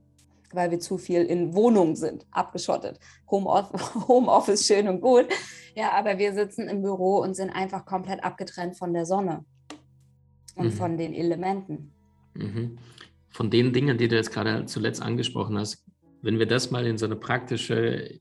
weil 0.51 0.69
wir 0.69 0.79
zu 0.79 0.97
viel 0.97 1.23
in 1.23 1.55
Wohnungen 1.55 1.95
sind, 1.95 2.25
abgeschottet. 2.31 2.99
Homeoffice 3.31 4.65
schön 4.65 4.89
und 4.89 5.01
gut. 5.01 5.27
Ja, 5.75 5.93
aber 5.93 6.17
wir 6.17 6.33
sitzen 6.33 6.67
im 6.67 6.81
Büro 6.81 7.19
und 7.19 7.35
sind 7.35 7.51
einfach 7.51 7.85
komplett 7.85 8.23
abgetrennt 8.23 8.77
von 8.77 8.93
der 8.93 9.05
Sonne 9.05 9.45
und 10.55 10.67
mhm. 10.67 10.71
von 10.71 10.97
den 10.97 11.13
Elementen. 11.13 11.93
Mhm. 12.33 12.77
Von 13.29 13.49
den 13.49 13.71
Dingen, 13.71 13.97
die 13.97 14.09
du 14.09 14.15
jetzt 14.17 14.31
gerade 14.33 14.65
zuletzt 14.65 15.01
angesprochen 15.01 15.57
hast, 15.57 15.85
wenn 16.21 16.38
wir 16.38 16.47
das 16.47 16.69
mal 16.69 16.85
in 16.85 16.97
so 16.97 17.05
eine 17.05 17.15
praktische 17.15 18.19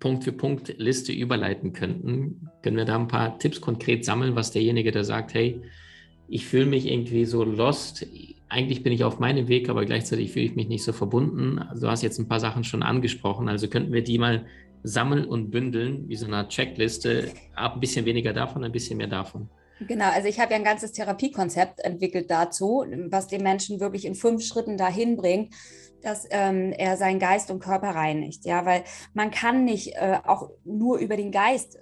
Punkt-für-Punkt-Liste 0.00 1.12
überleiten 1.12 1.72
könnten, 1.72 2.50
können 2.62 2.76
wir 2.76 2.84
da 2.84 2.96
ein 2.96 3.08
paar 3.08 3.38
Tipps 3.38 3.60
konkret 3.60 4.04
sammeln, 4.04 4.34
was 4.34 4.50
derjenige, 4.50 4.90
der 4.90 5.04
sagt, 5.04 5.32
hey, 5.32 5.62
ich 6.28 6.46
fühle 6.46 6.66
mich 6.66 6.86
irgendwie 6.86 7.24
so 7.24 7.42
lost. 7.42 8.06
Eigentlich 8.48 8.82
bin 8.82 8.92
ich 8.92 9.04
auf 9.04 9.18
meinem 9.18 9.48
Weg, 9.48 9.68
aber 9.68 9.84
gleichzeitig 9.84 10.32
fühle 10.32 10.44
ich 10.46 10.56
mich 10.56 10.68
nicht 10.68 10.84
so 10.84 10.92
verbunden. 10.92 11.58
Also 11.58 11.86
du 11.86 11.90
hast 11.90 12.02
jetzt 12.02 12.18
ein 12.18 12.28
paar 12.28 12.40
Sachen 12.40 12.64
schon 12.64 12.82
angesprochen. 12.82 13.48
Also 13.48 13.68
könnten 13.68 13.92
wir 13.92 14.02
die 14.02 14.18
mal 14.18 14.46
sammeln 14.82 15.24
und 15.24 15.50
bündeln, 15.50 16.08
wie 16.08 16.16
so 16.16 16.26
eine 16.26 16.48
Checkliste. 16.48 17.32
Ein 17.54 17.80
bisschen 17.80 18.04
weniger 18.04 18.32
davon, 18.32 18.62
ein 18.64 18.72
bisschen 18.72 18.98
mehr 18.98 19.06
davon. 19.08 19.48
Genau, 19.80 20.10
also 20.10 20.28
ich 20.28 20.40
habe 20.40 20.52
ja 20.52 20.56
ein 20.56 20.64
ganzes 20.64 20.92
Therapiekonzept 20.92 21.80
entwickelt 21.80 22.30
dazu, 22.30 22.84
was 23.10 23.28
den 23.28 23.42
Menschen 23.42 23.80
wirklich 23.80 24.04
in 24.04 24.14
fünf 24.14 24.42
Schritten 24.42 24.76
dahin 24.76 25.16
bringt, 25.16 25.54
dass 26.02 26.26
ähm, 26.30 26.72
er 26.72 26.96
seinen 26.96 27.18
Geist 27.18 27.50
und 27.50 27.60
Körper 27.60 27.90
reinigt. 27.90 28.44
Ja, 28.44 28.66
weil 28.66 28.82
man 29.14 29.30
kann 29.30 29.64
nicht 29.64 29.94
äh, 29.94 30.18
auch 30.24 30.50
nur 30.64 30.98
über 30.98 31.16
den 31.16 31.30
Geist 31.30 31.78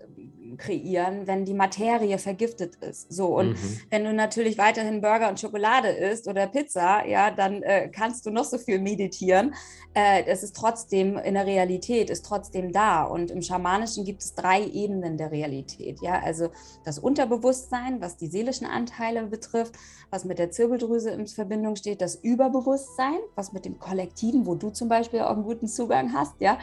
kreieren, 0.57 1.27
wenn 1.27 1.45
die 1.45 1.55
Materie 1.55 2.19
vergiftet 2.19 2.77
ist. 2.77 3.13
So 3.13 3.39
und 3.39 3.51
mhm. 3.51 3.81
wenn 3.91 4.05
du 4.05 4.13
natürlich 4.13 4.59
weiterhin 4.59 5.01
Burger 5.01 5.29
und 5.29 5.41
Schokolade 5.41 5.89
isst 5.89 6.29
oder 6.29 6.47
Pizza, 6.47 7.07
ja, 7.07 7.31
dann 7.31 7.63
äh, 7.63 7.89
kannst 7.89 8.27
du 8.27 8.31
noch 8.31 8.45
so 8.45 8.59
viel 8.59 8.79
meditieren. 8.79 9.55
Äh, 9.95 10.25
es 10.27 10.43
ist 10.43 10.57
trotzdem 10.57 11.17
in 11.19 11.35
der 11.35 11.47
Realität 11.47 12.11
ist 12.11 12.25
trotzdem 12.25 12.73
da 12.73 13.03
und 13.03 13.31
im 13.31 13.43
Schamanischen 13.43 14.05
gibt 14.05 14.23
es 14.23 14.35
drei 14.35 14.65
Ebenen 14.65 15.17
der 15.17 15.31
Realität. 15.31 16.01
Ja, 16.01 16.21
also 16.23 16.51
das 16.85 16.99
Unterbewusstsein, 16.99 18.01
was 18.01 18.17
die 18.17 18.29
seelischen 18.29 18.67
Anteile 18.67 19.25
betrifft, 19.27 19.75
was 20.11 20.25
mit 20.25 20.39
der 20.39 20.51
Zirbeldrüse 20.51 21.11
in 21.11 21.27
Verbindung 21.27 21.77
steht, 21.77 22.01
das 22.01 22.17
Überbewusstsein, 22.17 23.19
was 23.35 23.53
mit 23.53 23.65
dem 23.65 23.79
Kollektiven, 23.79 24.47
wo 24.47 24.55
du 24.55 24.71
zum 24.71 24.89
Beispiel 24.89 25.21
auch 25.21 25.31
einen 25.31 25.45
guten 25.45 25.67
Zugang 25.67 26.13
hast, 26.13 26.41
ja 26.41 26.59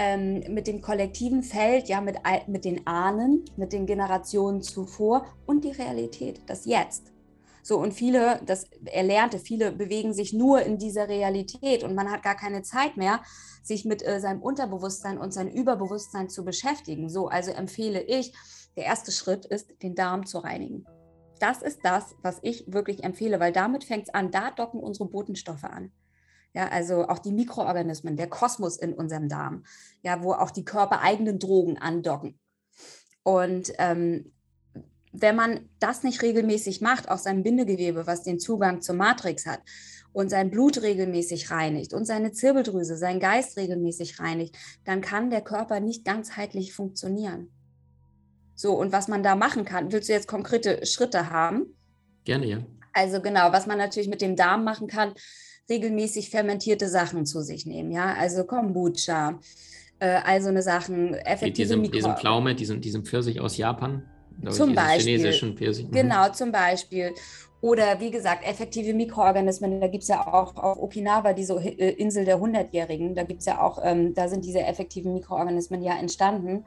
ähm, 0.00 0.42
mit 0.48 0.66
dem 0.66 0.80
kollektiven 0.80 1.42
Feld, 1.42 1.90
ja, 1.90 2.00
mit, 2.00 2.16
mit 2.46 2.64
den 2.64 2.86
Ahnen, 2.86 3.44
mit 3.56 3.74
den 3.74 3.84
Generationen 3.84 4.62
zuvor 4.62 5.26
und 5.44 5.62
die 5.62 5.72
Realität, 5.72 6.40
das 6.46 6.64
Jetzt. 6.64 7.12
So, 7.62 7.78
und 7.78 7.92
viele, 7.92 8.40
das 8.46 8.64
Erlernte, 8.86 9.38
viele 9.38 9.72
bewegen 9.72 10.14
sich 10.14 10.32
nur 10.32 10.62
in 10.62 10.78
dieser 10.78 11.06
Realität 11.06 11.84
und 11.84 11.94
man 11.94 12.10
hat 12.10 12.22
gar 12.22 12.34
keine 12.34 12.62
Zeit 12.62 12.96
mehr, 12.96 13.20
sich 13.62 13.84
mit 13.84 14.02
äh, 14.02 14.20
seinem 14.20 14.40
Unterbewusstsein 14.40 15.18
und 15.18 15.34
seinem 15.34 15.50
Überbewusstsein 15.50 16.30
zu 16.30 16.46
beschäftigen. 16.46 17.10
So, 17.10 17.28
also 17.28 17.50
empfehle 17.50 18.00
ich, 18.00 18.32
der 18.78 18.86
erste 18.86 19.12
Schritt 19.12 19.44
ist, 19.44 19.82
den 19.82 19.94
Darm 19.94 20.24
zu 20.24 20.38
reinigen. 20.38 20.86
Das 21.40 21.60
ist 21.60 21.80
das, 21.82 22.14
was 22.22 22.38
ich 22.40 22.64
wirklich 22.72 23.04
empfehle, 23.04 23.38
weil 23.38 23.52
damit 23.52 23.84
fängt 23.84 24.04
es 24.04 24.14
an, 24.14 24.30
da 24.30 24.50
docken 24.50 24.80
unsere 24.80 25.10
Botenstoffe 25.10 25.64
an. 25.64 25.92
Ja, 26.52 26.68
also 26.68 27.06
auch 27.06 27.20
die 27.20 27.32
Mikroorganismen, 27.32 28.16
der 28.16 28.28
Kosmos 28.28 28.76
in 28.76 28.92
unserem 28.92 29.28
Darm, 29.28 29.64
ja, 30.02 30.22
wo 30.22 30.32
auch 30.32 30.50
die 30.50 30.64
körpereigenen 30.64 31.38
Drogen 31.38 31.78
andocken. 31.78 32.38
Und 33.22 33.72
ähm, 33.78 34.32
wenn 35.12 35.36
man 35.36 35.68
das 35.78 36.02
nicht 36.02 36.22
regelmäßig 36.22 36.80
macht, 36.80 37.08
auch 37.08 37.18
sein 37.18 37.42
Bindegewebe, 37.42 38.06
was 38.06 38.22
den 38.22 38.40
Zugang 38.40 38.80
zur 38.80 38.96
Matrix 38.96 39.46
hat, 39.46 39.60
und 40.12 40.28
sein 40.28 40.50
Blut 40.50 40.82
regelmäßig 40.82 41.50
reinigt 41.50 41.92
und 41.92 42.04
seine 42.04 42.32
Zirbeldrüse, 42.32 42.96
sein 42.96 43.20
Geist 43.20 43.56
regelmäßig 43.56 44.18
reinigt, 44.18 44.56
dann 44.84 45.00
kann 45.00 45.30
der 45.30 45.40
Körper 45.40 45.80
nicht 45.80 46.04
ganzheitlich 46.04 46.72
funktionieren. 46.72 47.50
So, 48.54 48.74
und 48.74 48.92
was 48.92 49.08
man 49.08 49.22
da 49.22 49.36
machen 49.36 49.64
kann, 49.64 49.92
willst 49.92 50.08
du 50.08 50.12
jetzt 50.12 50.28
konkrete 50.28 50.84
Schritte 50.84 51.30
haben? 51.30 51.76
Gerne, 52.24 52.46
ja. 52.46 52.58
Also 52.92 53.22
genau, 53.22 53.52
was 53.52 53.66
man 53.66 53.78
natürlich 53.78 54.08
mit 54.08 54.20
dem 54.20 54.36
Darm 54.36 54.64
machen 54.64 54.88
kann, 54.88 55.14
regelmäßig 55.70 56.30
fermentierte 56.30 56.88
Sachen 56.88 57.24
zu 57.24 57.40
sich 57.40 57.64
nehmen, 57.64 57.92
ja, 57.92 58.14
also 58.14 58.44
Kombucha, 58.44 59.38
äh, 60.00 60.18
all 60.24 60.42
so 60.42 60.48
eine 60.48 60.62
Sachen, 60.62 61.14
effektive 61.14 61.68
diesem, 61.68 61.90
diesem 61.90 62.16
Pflaume, 62.16 62.54
diesem, 62.54 62.80
diesem 62.80 63.04
Pfirsich 63.04 63.40
aus 63.40 63.56
Japan, 63.56 64.02
zum 64.50 64.74
Beispiel. 64.74 65.16
Chinesischen 65.16 65.56
Pfirsich. 65.56 65.86
Mhm. 65.86 65.92
Genau, 65.92 66.28
zum 66.30 66.52
Beispiel. 66.52 67.12
Oder 67.62 68.00
wie 68.00 68.10
gesagt, 68.10 68.46
effektive 68.46 68.94
Mikroorganismen, 68.94 69.80
da 69.80 69.88
gibt 69.88 70.02
es 70.02 70.08
ja 70.08 70.26
auch 70.26 70.56
auf 70.56 70.78
Okinawa, 70.78 71.34
diese 71.34 71.54
äh, 71.56 71.90
Insel 71.92 72.24
der 72.24 72.40
Hundertjährigen, 72.40 73.14
da 73.14 73.22
gibt 73.22 73.40
es 73.40 73.46
ja 73.46 73.60
auch, 73.60 73.78
ähm, 73.84 74.14
da 74.14 74.28
sind 74.28 74.46
diese 74.46 74.60
effektiven 74.60 75.12
Mikroorganismen 75.12 75.82
ja 75.82 75.98
entstanden. 75.98 76.64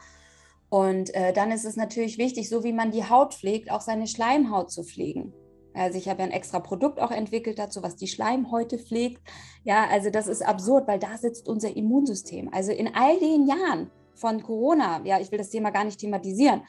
Und 0.70 1.14
äh, 1.16 1.34
dann 1.34 1.52
ist 1.52 1.66
es 1.66 1.76
natürlich 1.76 2.18
wichtig, 2.18 2.48
so 2.50 2.64
wie 2.64 2.74
man 2.74 2.92
die 2.92 3.04
Haut 3.04 3.34
pflegt, 3.34 3.72
auch 3.72 3.82
seine 3.82 4.08
Schleimhaut 4.08 4.72
zu 4.72 4.84
pflegen. 4.84 5.34
Also 5.74 5.98
ich 5.98 6.08
habe 6.08 6.22
ja 6.22 6.26
ein 6.26 6.32
extra 6.32 6.60
Produkt 6.60 7.00
auch 7.00 7.12
entwickelt 7.12 7.60
dazu, 7.60 7.84
was 7.84 7.96
die 7.96 8.08
Schleimhäute 8.08 8.78
pflegt. 8.78 9.22
Ja, 9.64 9.88
also 9.90 10.10
das 10.10 10.28
ist 10.28 10.42
absurd, 10.42 10.88
weil 10.88 11.00
da 11.00 11.18
sitzt 11.18 11.48
unser 11.48 11.76
Immunsystem. 11.76 12.50
Also 12.52 12.72
in 12.72 12.94
all 12.94 13.20
den 13.20 13.48
Jahren 13.48 13.90
von 14.14 14.44
Corona, 14.44 15.02
ja, 15.04 15.20
ich 15.20 15.32
will 15.32 15.40
das 15.40 15.50
Thema 15.50 15.72
gar 15.72 15.84
nicht 15.84 16.00
thematisieren, 16.00 16.62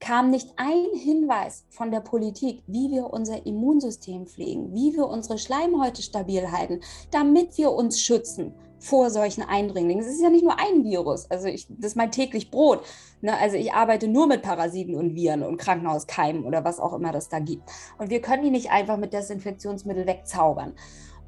kam 0.00 0.30
nicht 0.30 0.48
ein 0.56 0.86
Hinweis 0.94 1.64
von 1.70 1.90
der 1.90 2.00
Politik, 2.00 2.62
wie 2.66 2.90
wir 2.90 3.12
unser 3.12 3.44
Immunsystem 3.46 4.26
pflegen, 4.26 4.72
wie 4.72 4.94
wir 4.94 5.06
unsere 5.06 5.38
Schleimhäute 5.38 6.02
stabil 6.02 6.50
halten, 6.50 6.80
damit 7.10 7.58
wir 7.58 7.72
uns 7.72 8.00
schützen 8.00 8.54
vor 8.78 9.10
solchen 9.10 9.42
Eindringlingen. 9.42 10.04
Es 10.04 10.10
ist 10.10 10.22
ja 10.22 10.30
nicht 10.30 10.44
nur 10.44 10.58
ein 10.58 10.84
Virus, 10.84 11.30
also 11.30 11.48
ich, 11.48 11.66
das 11.68 11.92
ist 11.92 11.96
mein 11.96 12.12
täglich 12.12 12.50
Brot. 12.50 12.82
Ne? 13.20 13.36
Also 13.36 13.56
ich 13.56 13.72
arbeite 13.72 14.08
nur 14.08 14.26
mit 14.26 14.42
Parasiten 14.42 14.94
und 14.94 15.14
Viren 15.14 15.42
und 15.42 15.56
Krankenhauskeimen 15.56 16.44
oder 16.44 16.64
was 16.64 16.80
auch 16.80 16.92
immer 16.92 17.12
das 17.12 17.28
da 17.28 17.38
gibt. 17.38 17.68
Und 17.98 18.10
wir 18.10 18.20
können 18.20 18.42
die 18.42 18.50
nicht 18.50 18.70
einfach 18.70 18.96
mit 18.96 19.12
Desinfektionsmittel 19.12 20.06
wegzaubern. 20.06 20.74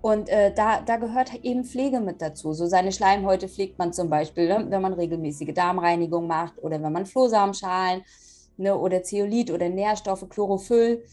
Und 0.02 0.30
äh, 0.30 0.52
da, 0.54 0.80
da 0.80 0.96
gehört 0.96 1.34
eben 1.42 1.64
Pflege 1.64 2.00
mit 2.00 2.22
dazu. 2.22 2.54
So 2.54 2.66
seine 2.66 2.90
Schleimhäute 2.90 3.48
pflegt 3.48 3.78
man 3.78 3.92
zum 3.92 4.08
Beispiel, 4.08 4.48
ne? 4.48 4.66
wenn 4.68 4.80
man 4.80 4.94
regelmäßige 4.94 5.52
Darmreinigung 5.52 6.26
macht 6.26 6.54
oder 6.62 6.82
wenn 6.82 6.92
man 6.92 7.04
Flohsamenschalen 7.04 8.02
ne, 8.56 8.76
oder 8.76 9.02
Zeolit 9.02 9.50
oder 9.50 9.68
Nährstoffe, 9.68 10.26
Chlorophyll, 10.28 11.04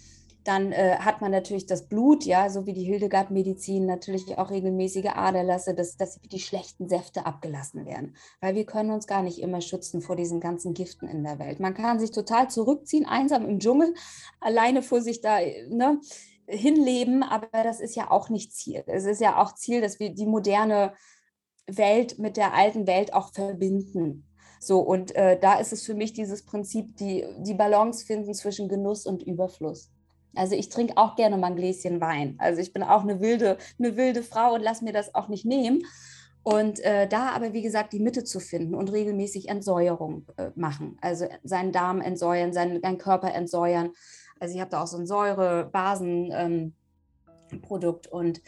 dann 0.48 0.72
äh, 0.72 0.98
hat 1.00 1.20
man 1.20 1.32
natürlich 1.32 1.66
das 1.66 1.88
Blut, 1.88 2.24
ja, 2.24 2.50
so 2.50 2.66
wie 2.66 2.74
die 2.74 2.86
Hildegard-Medizin, 2.86 3.86
natürlich 3.86 4.38
auch 4.38 4.50
regelmäßige 4.50 5.10
Aderlasse, 5.14 5.74
dass, 5.74 5.98
dass 5.98 6.22
die 6.22 6.40
schlechten 6.40 6.88
Säfte 6.88 7.26
abgelassen 7.26 7.86
werden. 7.86 8.16
Weil 8.40 8.56
wir 8.56 8.66
können 8.66 8.92
uns 8.92 9.08
gar 9.08 9.24
nicht 9.24 9.40
immer 9.40 9.60
schützen 9.60 10.02
vor 10.02 10.16
diesen 10.16 10.40
ganzen 10.40 10.74
Giften 10.74 11.08
in 11.10 11.24
der 11.24 11.38
Welt. 11.40 11.60
Man 11.60 11.74
kann 11.74 12.00
sich 12.00 12.12
total 12.12 12.50
zurückziehen, 12.50 13.06
einsam 13.06 13.46
im 13.46 13.60
Dschungel, 13.60 13.94
alleine 14.40 14.82
vor 14.82 15.02
sich 15.02 15.20
da 15.20 15.40
ne, 15.70 16.00
hinleben, 16.48 17.24
aber 17.24 17.64
das 17.64 17.82
ist 17.82 17.96
ja 17.96 18.10
auch 18.10 18.30
nicht 18.30 18.54
Ziel. 18.54 18.84
Es 18.88 19.06
ist 19.06 19.20
ja 19.20 19.42
auch 19.42 19.54
Ziel, 19.54 19.82
dass 19.82 20.00
wir 20.00 20.12
die 20.12 20.26
moderne 20.26 20.94
Welt 21.68 22.20
mit 22.20 22.38
der 22.38 22.54
alten 22.54 22.88
Welt 22.88 23.14
auch 23.14 23.34
verbinden. 23.34 24.26
So, 24.62 24.80
und 24.80 25.14
äh, 25.16 25.38
da 25.38 25.60
ist 25.60 25.74
es 25.74 25.86
für 25.86 25.94
mich 25.94 26.14
dieses 26.14 26.46
Prinzip, 26.46 26.96
die, 26.96 27.26
die 27.40 27.54
Balance 27.54 28.06
finden 28.06 28.34
zwischen 28.34 28.70
Genuss 28.70 29.06
und 29.06 29.24
Überfluss. 29.24 29.92
Also 30.38 30.56
ich 30.56 30.70
trinke 30.70 30.98
auch 30.98 31.16
gerne 31.16 31.38
mal 31.38 31.48
ein 31.48 31.56
Gläschen 31.56 32.02
Wein. 32.02 32.36
Also 32.38 32.62
ich 32.62 32.74
bin 32.74 32.84
auch 32.84 33.04
eine 33.04 33.20
wilde, 33.20 33.58
eine 33.80 33.98
wilde 33.98 34.24
Frau 34.24 34.54
und 34.54 34.62
lasse 34.62 34.84
mir 34.84 34.94
das 34.94 35.16
auch 35.16 35.28
nicht 35.28 35.46
nehmen. 35.46 35.84
Und 36.44 36.80
äh, 36.80 37.08
da 37.10 37.32
aber, 37.32 37.52
wie 37.52 37.62
gesagt, 37.62 37.92
die 37.92 38.00
Mitte 38.00 38.24
zu 38.24 38.40
finden 38.40 38.74
und 38.74 38.92
regelmäßig 38.92 39.50
Entsäuerung 39.50 40.26
äh, 40.38 40.52
machen. 40.56 40.98
Also 41.02 41.28
seinen 41.44 41.74
Darm 41.74 42.00
entsäuern, 42.00 42.54
seinen, 42.54 42.82
seinen 42.82 42.98
Körper 42.98 43.34
entsäuern. 43.34 43.92
Also 44.40 44.56
ich 44.56 44.62
habe 44.62 44.72
da 44.72 44.82
auch 44.82 44.88
so 44.88 44.98
ein 44.98 45.08
Säure-Basen-Produkt 45.08 48.06
ähm, 48.06 48.12
und 48.12 48.42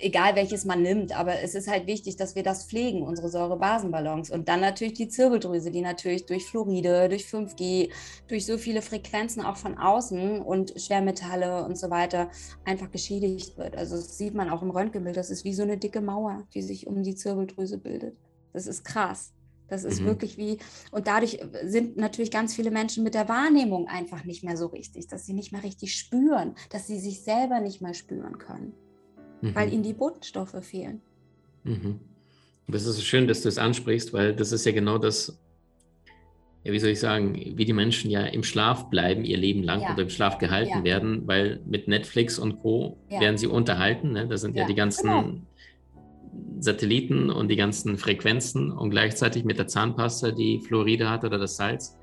egal 0.00 0.34
welches 0.34 0.64
man 0.64 0.82
nimmt, 0.82 1.16
aber 1.16 1.40
es 1.40 1.54
ist 1.54 1.68
halt 1.68 1.86
wichtig, 1.86 2.16
dass 2.16 2.34
wir 2.34 2.42
das 2.42 2.66
pflegen, 2.66 3.02
unsere 3.02 3.28
Säure-Basen-Balance. 3.28 4.32
Und 4.32 4.48
dann 4.48 4.60
natürlich 4.60 4.94
die 4.94 5.08
Zirbeldrüse, 5.08 5.70
die 5.70 5.80
natürlich 5.80 6.26
durch 6.26 6.46
Fluoride, 6.46 7.08
durch 7.08 7.24
5G, 7.24 7.90
durch 8.28 8.46
so 8.46 8.58
viele 8.58 8.82
Frequenzen 8.82 9.42
auch 9.42 9.56
von 9.56 9.78
außen 9.78 10.42
und 10.42 10.74
Schwermetalle 10.80 11.64
und 11.64 11.78
so 11.78 11.90
weiter 11.90 12.30
einfach 12.64 12.90
geschädigt 12.90 13.56
wird. 13.58 13.76
Also 13.76 13.96
das 13.96 14.18
sieht 14.18 14.34
man 14.34 14.50
auch 14.50 14.62
im 14.62 14.70
Röntgenbild, 14.70 15.16
das 15.16 15.30
ist 15.30 15.44
wie 15.44 15.54
so 15.54 15.62
eine 15.62 15.78
dicke 15.78 16.00
Mauer, 16.00 16.46
die 16.54 16.62
sich 16.62 16.86
um 16.86 17.02
die 17.02 17.14
Zirbeldrüse 17.14 17.78
bildet. 17.78 18.16
Das 18.52 18.66
ist 18.66 18.84
krass. 18.84 19.32
Das 19.68 19.84
ist 19.84 20.00
mhm. 20.00 20.06
wirklich 20.06 20.36
wie, 20.36 20.58
und 20.90 21.06
dadurch 21.06 21.38
sind 21.62 21.96
natürlich 21.96 22.32
ganz 22.32 22.56
viele 22.56 22.72
Menschen 22.72 23.04
mit 23.04 23.14
der 23.14 23.28
Wahrnehmung 23.28 23.86
einfach 23.86 24.24
nicht 24.24 24.42
mehr 24.42 24.56
so 24.56 24.66
richtig, 24.66 25.06
dass 25.06 25.26
sie 25.26 25.32
nicht 25.32 25.52
mehr 25.52 25.62
richtig 25.62 25.94
spüren, 25.94 26.56
dass 26.70 26.88
sie 26.88 26.98
sich 26.98 27.22
selber 27.22 27.60
nicht 27.60 27.80
mehr 27.80 27.94
spüren 27.94 28.38
können 28.38 28.74
mhm. 29.40 29.54
weil 29.54 29.72
ihnen 29.72 29.82
die 29.82 29.92
Botenstoffe 29.92 30.56
fehlen. 30.62 31.00
Mhm. 31.64 32.00
Das 32.68 32.86
ist 32.86 33.02
schön, 33.04 33.26
dass 33.26 33.42
du 33.42 33.48
es 33.48 33.58
ansprichst, 33.58 34.12
weil 34.12 34.34
das 34.34 34.52
ist 34.52 34.64
ja 34.64 34.72
genau 34.72 34.98
das, 34.98 35.38
ja, 36.64 36.72
wie 36.72 36.78
soll 36.78 36.90
ich 36.90 37.00
sagen, 37.00 37.34
wie 37.34 37.64
die 37.64 37.72
Menschen 37.72 38.10
ja 38.10 38.22
im 38.22 38.42
Schlaf 38.42 38.90
bleiben 38.90 39.24
ihr 39.24 39.38
Leben 39.38 39.62
lang 39.62 39.80
ja. 39.80 39.92
oder 39.92 40.02
im 40.02 40.10
Schlaf 40.10 40.38
gehalten 40.38 40.78
ja. 40.78 40.84
werden, 40.84 41.26
weil 41.26 41.60
mit 41.66 41.88
Netflix 41.88 42.38
und 42.38 42.60
Co. 42.60 42.98
Ja. 43.08 43.20
werden 43.20 43.38
sie 43.38 43.46
unterhalten. 43.46 44.12
Ne? 44.12 44.28
Da 44.28 44.36
sind 44.36 44.56
ja, 44.56 44.66
die 44.66 44.74
ganzen 44.74 45.08
genau. 45.08 45.34
Satelliten 46.60 47.30
und 47.30 47.48
die 47.48 47.56
ganzen 47.56 47.96
Frequenzen 47.96 48.70
und 48.70 48.90
gleichzeitig 48.90 49.44
mit 49.44 49.58
der 49.58 49.66
Zahnpasta, 49.66 50.30
die 50.30 50.60
Fluoride 50.60 51.10
hat 51.10 51.24
oder 51.24 51.38
das 51.38 51.56
Salz. 51.56 51.98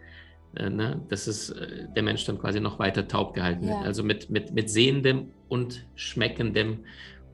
Äh, 0.56 0.70
ne? 0.70 1.02
Das 1.10 1.28
ist 1.28 1.52
äh, 1.52 1.88
der 1.96 2.04
Mensch 2.04 2.26
dann 2.26 2.40
quasi 2.40 2.60
noch 2.60 2.80
weiter 2.80 3.08
taub 3.08 3.34
gehalten 3.34 3.68
wird. 3.68 3.78
Also 3.84 4.04
mit, 4.04 4.30
mit, 4.30 4.54
mit 4.54 4.70
sehendem 4.70 5.28
und 5.48 5.86
schmeckendem 5.96 6.80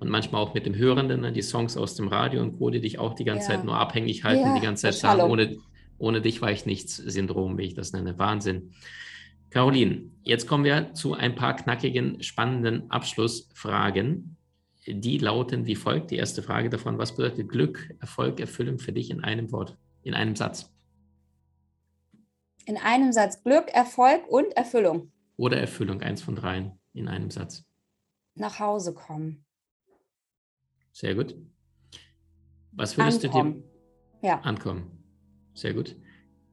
und 0.04 0.10
manchmal 0.10 0.42
auch 0.42 0.54
mit 0.54 0.66
dem 0.66 0.76
Hörenden, 0.76 1.22
ne, 1.22 1.32
die 1.32 1.42
Songs 1.42 1.78
aus 1.78 1.96
dem 1.96 2.10
Radio 2.10 2.42
und 2.42 2.58
Co., 2.58 2.70
die 2.70 2.82
dich 2.82 3.00
auch 3.00 3.14
die 3.14 3.24
ganze 3.24 3.50
ja. 3.50 3.56
Zeit 3.56 3.66
nur 3.66 3.78
abhängig 3.78 4.26
halten, 4.26 4.44
ja, 4.44 4.54
die 4.54 4.66
ganze 4.66 4.82
Zeit 4.84 4.96
sagen, 4.96 5.22
ohne, 5.22 5.58
ohne 5.98 6.22
dich 6.22 6.42
war 6.42 6.52
ich 6.52 6.66
nichts 6.66 6.98
Syndrom, 6.98 7.58
wie 7.58 7.64
ich 7.64 7.74
das 7.74 7.94
nenne. 7.94 8.20
Wahnsinn. 8.20 8.74
Caroline, 9.50 10.12
jetzt 10.24 10.46
kommen 10.46 10.66
wir 10.66 10.94
zu 10.94 11.14
ein 11.14 11.36
paar 11.36 11.56
knackigen, 11.56 12.22
spannenden 12.22 12.92
Abschlussfragen. 12.92 14.36
Die 14.86 15.18
lauten 15.20 15.66
wie 15.68 15.76
folgt. 15.76 16.12
Die 16.12 16.18
erste 16.18 16.44
Frage 16.44 16.70
davon, 16.70 16.98
was 16.98 17.16
bedeutet 17.16 17.48
Glück, 17.48 17.96
Erfolg, 18.02 18.42
Erfüllung 18.42 18.80
für 18.80 18.92
dich 18.92 19.10
in 19.10 19.24
einem 19.24 19.54
Wort, 19.54 19.78
in 20.02 20.16
einem 20.16 20.36
Satz? 20.36 20.70
In 22.66 22.76
einem 22.76 23.14
Satz 23.14 23.42
Glück, 23.42 23.70
Erfolg 23.70 24.28
und 24.28 24.52
Erfüllung. 24.58 25.14
Oder 25.38 25.58
Erfüllung, 25.62 26.02
eins 26.02 26.22
von 26.22 26.36
dreien 26.36 26.78
in 26.94 27.08
einem 27.08 27.32
Satz. 27.32 27.64
Nach 28.36 28.60
Hause 28.60 28.94
kommen. 28.94 29.46
Sehr 30.94 31.16
gut. 31.16 31.36
Was 32.72 32.98
würdest 32.98 33.26
ankommen. 33.26 33.54
du 33.54 34.20
dir 34.22 34.28
ja. 34.28 34.40
ankommen? 34.42 34.92
Sehr 35.56 35.74
gut. 35.74 35.96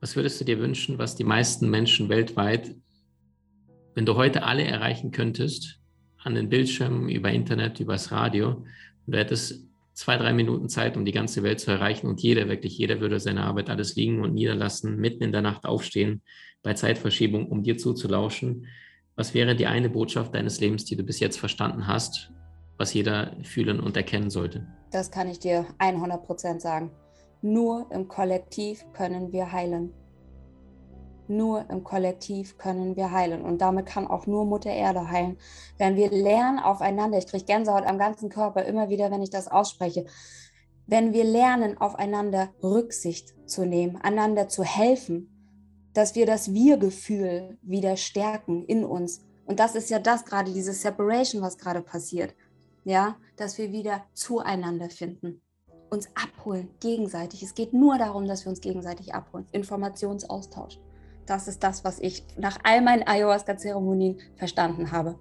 Was 0.00 0.16
würdest 0.16 0.40
du 0.40 0.44
dir 0.44 0.58
wünschen, 0.58 0.98
was 0.98 1.14
die 1.14 1.24
meisten 1.24 1.68
Menschen 1.68 2.08
weltweit, 2.08 2.74
wenn 3.94 4.06
du 4.06 4.16
heute 4.16 4.42
alle 4.44 4.64
erreichen 4.64 5.10
könntest, 5.10 5.78
an 6.22 6.34
den 6.34 6.48
Bildschirmen, 6.48 7.08
über 7.10 7.30
Internet, 7.30 7.80
übers 7.80 8.12
Radio, 8.12 8.64
und 9.06 9.14
du 9.14 9.18
hättest 9.18 9.66
zwei, 9.92 10.16
drei 10.16 10.32
Minuten 10.32 10.70
Zeit, 10.70 10.96
um 10.96 11.04
die 11.04 11.12
ganze 11.12 11.42
Welt 11.42 11.60
zu 11.60 11.70
erreichen 11.70 12.06
und 12.06 12.22
jeder, 12.22 12.48
wirklich 12.48 12.78
jeder 12.78 13.00
würde 13.00 13.20
seine 13.20 13.42
Arbeit 13.42 13.68
alles 13.68 13.94
liegen 13.94 14.22
und 14.22 14.34
niederlassen, 14.34 14.96
mitten 14.96 15.22
in 15.22 15.32
der 15.32 15.42
Nacht 15.42 15.66
aufstehen, 15.66 16.22
bei 16.62 16.72
Zeitverschiebung, 16.72 17.46
um 17.48 17.62
dir 17.62 17.76
zuzulauschen. 17.76 18.66
Was 19.16 19.34
wäre 19.34 19.54
die 19.54 19.66
eine 19.66 19.90
Botschaft 19.90 20.34
deines 20.34 20.60
Lebens, 20.60 20.86
die 20.86 20.96
du 20.96 21.02
bis 21.02 21.20
jetzt 21.20 21.38
verstanden 21.38 21.86
hast 21.86 22.32
was 22.80 22.94
jeder 22.94 23.36
fühlen 23.42 23.78
und 23.78 23.94
erkennen 23.98 24.30
sollte. 24.30 24.66
Das 24.90 25.10
kann 25.10 25.28
ich 25.28 25.38
dir 25.38 25.66
100 25.78 26.24
Prozent 26.24 26.62
sagen. 26.62 26.90
Nur 27.42 27.86
im 27.92 28.08
Kollektiv 28.08 28.84
können 28.94 29.32
wir 29.32 29.52
heilen. 29.52 29.92
Nur 31.28 31.68
im 31.68 31.84
Kollektiv 31.84 32.56
können 32.56 32.96
wir 32.96 33.12
heilen. 33.12 33.42
Und 33.42 33.60
damit 33.60 33.84
kann 33.84 34.06
auch 34.06 34.26
nur 34.26 34.46
Mutter 34.46 34.70
Erde 34.70 35.10
heilen. 35.10 35.36
Wenn 35.76 35.96
wir 35.96 36.10
lernen 36.10 36.58
aufeinander, 36.58 37.18
ich 37.18 37.26
kriege 37.26 37.44
Gänsehaut 37.44 37.84
am 37.84 37.98
ganzen 37.98 38.30
Körper 38.30 38.64
immer 38.64 38.88
wieder, 38.88 39.10
wenn 39.10 39.22
ich 39.22 39.30
das 39.30 39.46
ausspreche, 39.46 40.06
wenn 40.86 41.12
wir 41.12 41.24
lernen, 41.24 41.76
aufeinander 41.76 42.48
Rücksicht 42.62 43.34
zu 43.48 43.66
nehmen, 43.66 43.96
einander 43.96 44.48
zu 44.48 44.64
helfen, 44.64 45.28
dass 45.92 46.14
wir 46.14 46.24
das 46.24 46.54
Wir-Gefühl 46.54 47.58
wieder 47.60 47.98
stärken 47.98 48.64
in 48.64 48.84
uns. 48.84 49.20
Und 49.44 49.60
das 49.60 49.74
ist 49.74 49.90
ja 49.90 49.98
das 49.98 50.24
gerade, 50.24 50.52
diese 50.52 50.72
Separation, 50.72 51.42
was 51.42 51.58
gerade 51.58 51.82
passiert. 51.82 52.34
Ja, 52.84 53.16
dass 53.36 53.58
wir 53.58 53.72
wieder 53.72 54.04
zueinander 54.14 54.88
finden, 54.88 55.42
uns 55.90 56.08
abholen, 56.14 56.70
gegenseitig. 56.80 57.42
Es 57.42 57.54
geht 57.54 57.72
nur 57.72 57.98
darum, 57.98 58.26
dass 58.26 58.44
wir 58.44 58.50
uns 58.50 58.60
gegenseitig 58.60 59.14
abholen. 59.14 59.46
Informationsaustausch. 59.52 60.78
Das 61.26 61.46
ist 61.46 61.62
das, 61.62 61.84
was 61.84 62.00
ich 62.00 62.24
nach 62.36 62.58
all 62.64 62.80
meinen 62.80 63.06
Ayahuasca-Zeremonien 63.06 64.18
verstanden 64.36 64.90
habe. 64.90 65.18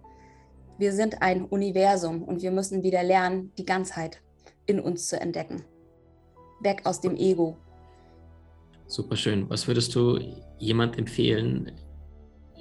Wir 0.78 0.94
sind 0.94 1.22
ein 1.22 1.46
Universum 1.46 2.24
und 2.24 2.42
wir 2.42 2.52
müssen 2.52 2.84
wieder 2.84 3.04
lernen, 3.04 3.52
die 3.58 3.66
Ganzheit 3.66 4.22
in 4.66 4.80
uns 4.80 5.08
zu 5.08 5.20
entdecken. 5.20 5.64
Weg 6.62 6.86
aus 6.86 7.02
dem 7.02 7.16
Ego. 7.16 7.58
Super 8.88 9.18
schön. 9.18 9.50
Was 9.50 9.68
würdest 9.68 9.94
du 9.94 10.20
jemand 10.58 10.98
empfehlen, 10.98 11.74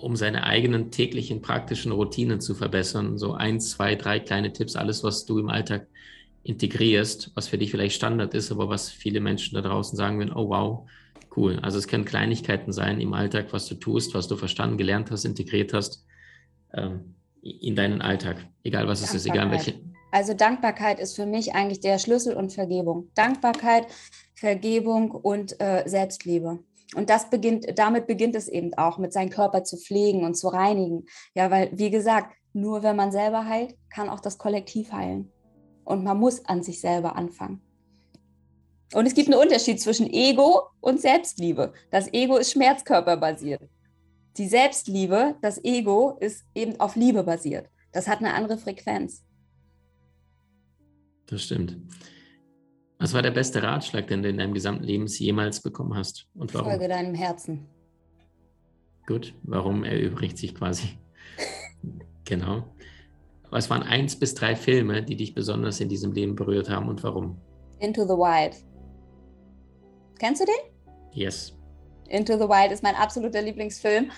um 0.03 0.17
seine 0.17 0.45
eigenen 0.45 0.91
täglichen 0.91 1.43
praktischen 1.43 1.93
Routinen 1.93 2.41
zu 2.41 2.55
verbessern? 2.55 3.19
So 3.19 3.35
eins, 3.35 3.71
zwei, 3.71 3.95
drei 3.95 4.21
kleine 4.21 4.53
Tipps, 4.53 4.77
alles, 4.77 5.03
was 5.05 5.25
du 5.25 5.39
im 5.39 5.49
Alltag 5.49 5.87
integrierst, 6.43 7.33
was 7.35 7.49
für 7.49 7.59
dich 7.59 7.71
vielleicht 7.71 7.97
Standard 7.97 8.35
ist, 8.35 8.51
aber 8.51 8.69
was 8.69 8.91
viele 8.91 9.21
Menschen 9.21 9.55
da 9.55 9.61
draußen 9.61 9.97
sagen 9.97 10.19
würden, 10.19 10.33
oh 10.35 10.49
wow, 10.49 10.89
cool. 11.37 11.59
Also 11.61 11.79
es 11.79 11.89
können 11.89 12.05
Kleinigkeiten 12.05 12.73
sein 12.73 13.01
im 13.01 13.13
Alltag, 13.13 13.53
was 13.53 13.67
du 13.67 13.75
tust, 13.75 14.15
was 14.15 14.29
du 14.29 14.37
verstanden, 14.37 14.79
gelernt 14.79 15.11
hast, 15.11 15.25
integriert 15.25 15.73
hast 15.75 16.07
ähm, 16.73 17.15
in 17.43 17.77
deinen 17.77 18.01
Alltag, 18.01 18.47
egal 18.63 18.89
was 18.89 19.03
es 19.03 19.15
ist, 19.15 19.27
egal 19.27 19.51
welche, 19.51 19.75
also 20.11 20.33
Dankbarkeit 20.33 21.01
ist 21.01 21.17
für 21.17 21.27
mich 21.27 21.55
eigentlich 21.55 21.81
der 21.81 21.99
Schlüssel 21.99 22.35
und 22.35 22.53
Vergebung. 22.53 23.11
Dankbarkeit, 23.15 23.87
Vergebung 24.35 25.11
und 25.11 25.61
äh, 25.61 25.83
Selbstliebe. 25.87 26.61
Und 26.95 27.11
das 27.11 27.29
beginnt, 27.29 27.67
damit 27.79 28.07
beginnt 28.07 28.35
es 28.35 28.49
eben 28.49 28.73
auch, 28.75 28.99
mit 28.99 29.13
seinem 29.13 29.31
Körper 29.31 29.65
zu 29.65 29.77
pflegen 29.77 30.25
und 30.25 30.35
zu 30.35 30.49
reinigen. 30.49 31.05
Ja, 31.35 31.51
weil, 31.51 31.71
wie 31.73 31.91
gesagt, 31.91 32.35
nur 32.53 32.83
wenn 32.83 32.97
man 32.97 33.13
selber 33.13 33.47
heilt, 33.47 33.77
kann 33.91 34.09
auch 34.09 34.21
das 34.21 34.39
Kollektiv 34.39 34.93
heilen. 34.93 35.31
Und 35.85 36.03
man 36.03 36.19
muss 36.19 36.45
an 36.47 36.63
sich 36.63 36.81
selber 36.81 37.17
anfangen. 37.17 37.63
Und 38.95 39.07
es 39.07 39.15
gibt 39.15 39.29
einen 39.29 39.41
Unterschied 39.41 39.81
zwischen 39.81 40.11
Ego 40.11 40.63
und 40.81 41.01
Selbstliebe. 41.01 41.75
Das 41.91 42.13
Ego 42.13 42.37
ist 42.37 42.53
schmerzkörperbasiert. 42.53 43.63
Die 44.39 44.49
Selbstliebe, 44.49 45.37
das 45.43 45.63
Ego, 45.63 46.17
ist 46.21 46.45
eben 46.55 46.81
auf 46.81 46.97
Liebe 46.97 47.23
basiert. 47.23 47.69
Das 47.93 48.09
hat 48.09 48.21
eine 48.21 48.33
andere 48.33 48.57
Frequenz. 48.57 49.25
Das 51.27 51.43
stimmt. 51.43 51.77
Was 52.99 53.15
war 53.15 53.23
der 53.23 53.31
beste 53.31 53.63
Ratschlag, 53.63 54.09
den 54.09 54.23
du 54.23 54.29
in 54.29 54.39
deinem 54.39 54.55
gesamten 54.55 54.85
Leben 54.85 55.07
jemals 55.07 55.61
bekommen 55.61 55.95
hast? 55.95 56.27
Und 56.35 56.53
warum? 56.53 56.71
Folge 56.71 56.89
deinem 56.89 57.15
Herzen. 57.15 57.67
Gut, 59.07 59.35
warum 59.43 59.85
erübrigt 59.85 60.37
sich 60.37 60.55
quasi? 60.55 60.99
genau. 62.25 62.65
Was 63.51 63.71
waren 63.71 63.83
eins 63.83 64.19
bis 64.19 64.35
drei 64.35 64.57
Filme, 64.57 65.03
die 65.03 65.17
dich 65.17 65.35
besonders 65.35 65.81
in 65.81 65.89
diesem 65.89 66.13
Leben 66.13 66.35
berührt 66.35 66.69
haben 66.69 66.89
und 66.89 67.03
warum? 67.03 67.41
Into 67.79 68.03
the 68.03 68.15
Wild. 68.15 68.57
Kennst 70.19 70.43
du 70.43 70.47
den? 70.47 70.73
Yes. 71.13 71.57
Into 72.09 72.35
the 72.35 72.49
Wild 72.49 72.73
ist 72.73 72.83
mein 72.83 72.97
absoluter 72.97 73.41
Lieblingsfilm. 73.41 74.11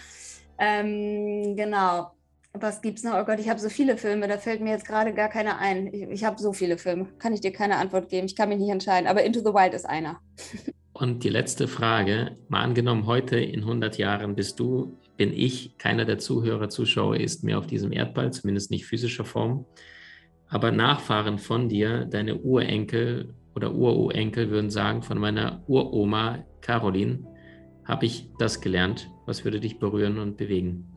Ähm, 0.58 1.54
genau. 1.54 2.12
Was 2.52 2.82
gibt's 2.82 3.04
noch? 3.04 3.14
Oh 3.14 3.24
Gott, 3.24 3.38
ich 3.38 3.48
habe 3.48 3.60
so 3.60 3.68
viele 3.68 3.96
Filme, 3.96 4.26
da 4.26 4.36
fällt 4.36 4.60
mir 4.60 4.70
jetzt 4.70 4.86
gerade 4.86 5.14
gar 5.14 5.28
keiner 5.28 5.58
ein. 5.58 5.86
Ich, 5.94 6.02
ich 6.02 6.24
habe 6.24 6.40
so 6.40 6.52
viele 6.52 6.78
Filme. 6.78 7.06
Kann 7.18 7.32
ich 7.32 7.40
dir 7.40 7.52
keine 7.52 7.76
Antwort 7.76 8.08
geben. 8.08 8.26
Ich 8.26 8.34
kann 8.34 8.48
mich 8.48 8.58
nicht 8.58 8.70
entscheiden. 8.70 9.06
Aber 9.06 9.22
Into 9.22 9.40
the 9.40 9.54
Wild 9.54 9.72
ist 9.72 9.86
einer. 9.86 10.20
Und 10.92 11.22
die 11.24 11.28
letzte 11.28 11.68
Frage, 11.68 12.36
mal 12.48 12.62
angenommen, 12.62 13.06
heute 13.06 13.38
in 13.38 13.60
100 13.60 13.96
Jahren 13.96 14.34
bist 14.34 14.58
du, 14.58 14.98
bin 15.16 15.32
ich, 15.32 15.78
keiner 15.78 16.04
der 16.04 16.18
Zuhörer, 16.18 16.68
Zuschauer 16.68 17.16
ist 17.16 17.44
mehr 17.44 17.58
auf 17.58 17.66
diesem 17.66 17.92
Erdball, 17.92 18.32
zumindest 18.32 18.70
nicht 18.70 18.84
physischer 18.84 19.24
Form. 19.24 19.64
Aber 20.48 20.72
Nachfahren 20.72 21.38
von 21.38 21.68
dir, 21.68 22.04
deine 22.04 22.38
Urenkel 22.38 23.32
oder 23.54 23.72
Ururenkel 23.72 24.50
würden 24.50 24.70
sagen, 24.70 25.02
von 25.02 25.18
meiner 25.18 25.62
Uroma 25.68 26.44
Caroline, 26.60 27.24
habe 27.84 28.06
ich 28.06 28.28
das 28.38 28.60
gelernt. 28.60 29.08
Was 29.26 29.44
würde 29.44 29.60
dich 29.60 29.78
berühren 29.78 30.18
und 30.18 30.36
bewegen? 30.36 30.89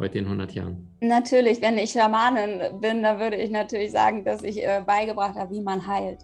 Heute 0.00 0.18
in 0.18 0.24
100 0.24 0.52
Jahren? 0.52 0.96
Natürlich, 1.00 1.62
wenn 1.62 1.78
ich 1.78 1.92
Schamanin 1.92 2.80
bin, 2.80 3.02
dann 3.02 3.20
würde 3.20 3.36
ich 3.36 3.50
natürlich 3.50 3.92
sagen, 3.92 4.24
dass 4.24 4.42
ich 4.42 4.62
äh, 4.62 4.82
beigebracht 4.84 5.36
habe, 5.36 5.54
wie 5.54 5.60
man 5.60 5.86
heilt. 5.86 6.18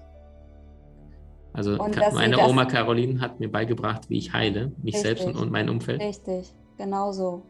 Also 1.52 1.78
meine 2.12 2.38
Oma 2.38 2.66
Caroline 2.66 3.20
hat 3.20 3.40
mir 3.40 3.50
beigebracht, 3.50 4.10
wie 4.10 4.18
ich 4.18 4.32
heile, 4.32 4.72
mich 4.82 4.94
richtig, 4.94 5.02
selbst 5.02 5.26
und, 5.26 5.36
und 5.36 5.50
mein 5.50 5.70
Umfeld. 5.70 6.02
Richtig, 6.02 6.52
genau 6.76 7.12
so. 7.12 7.42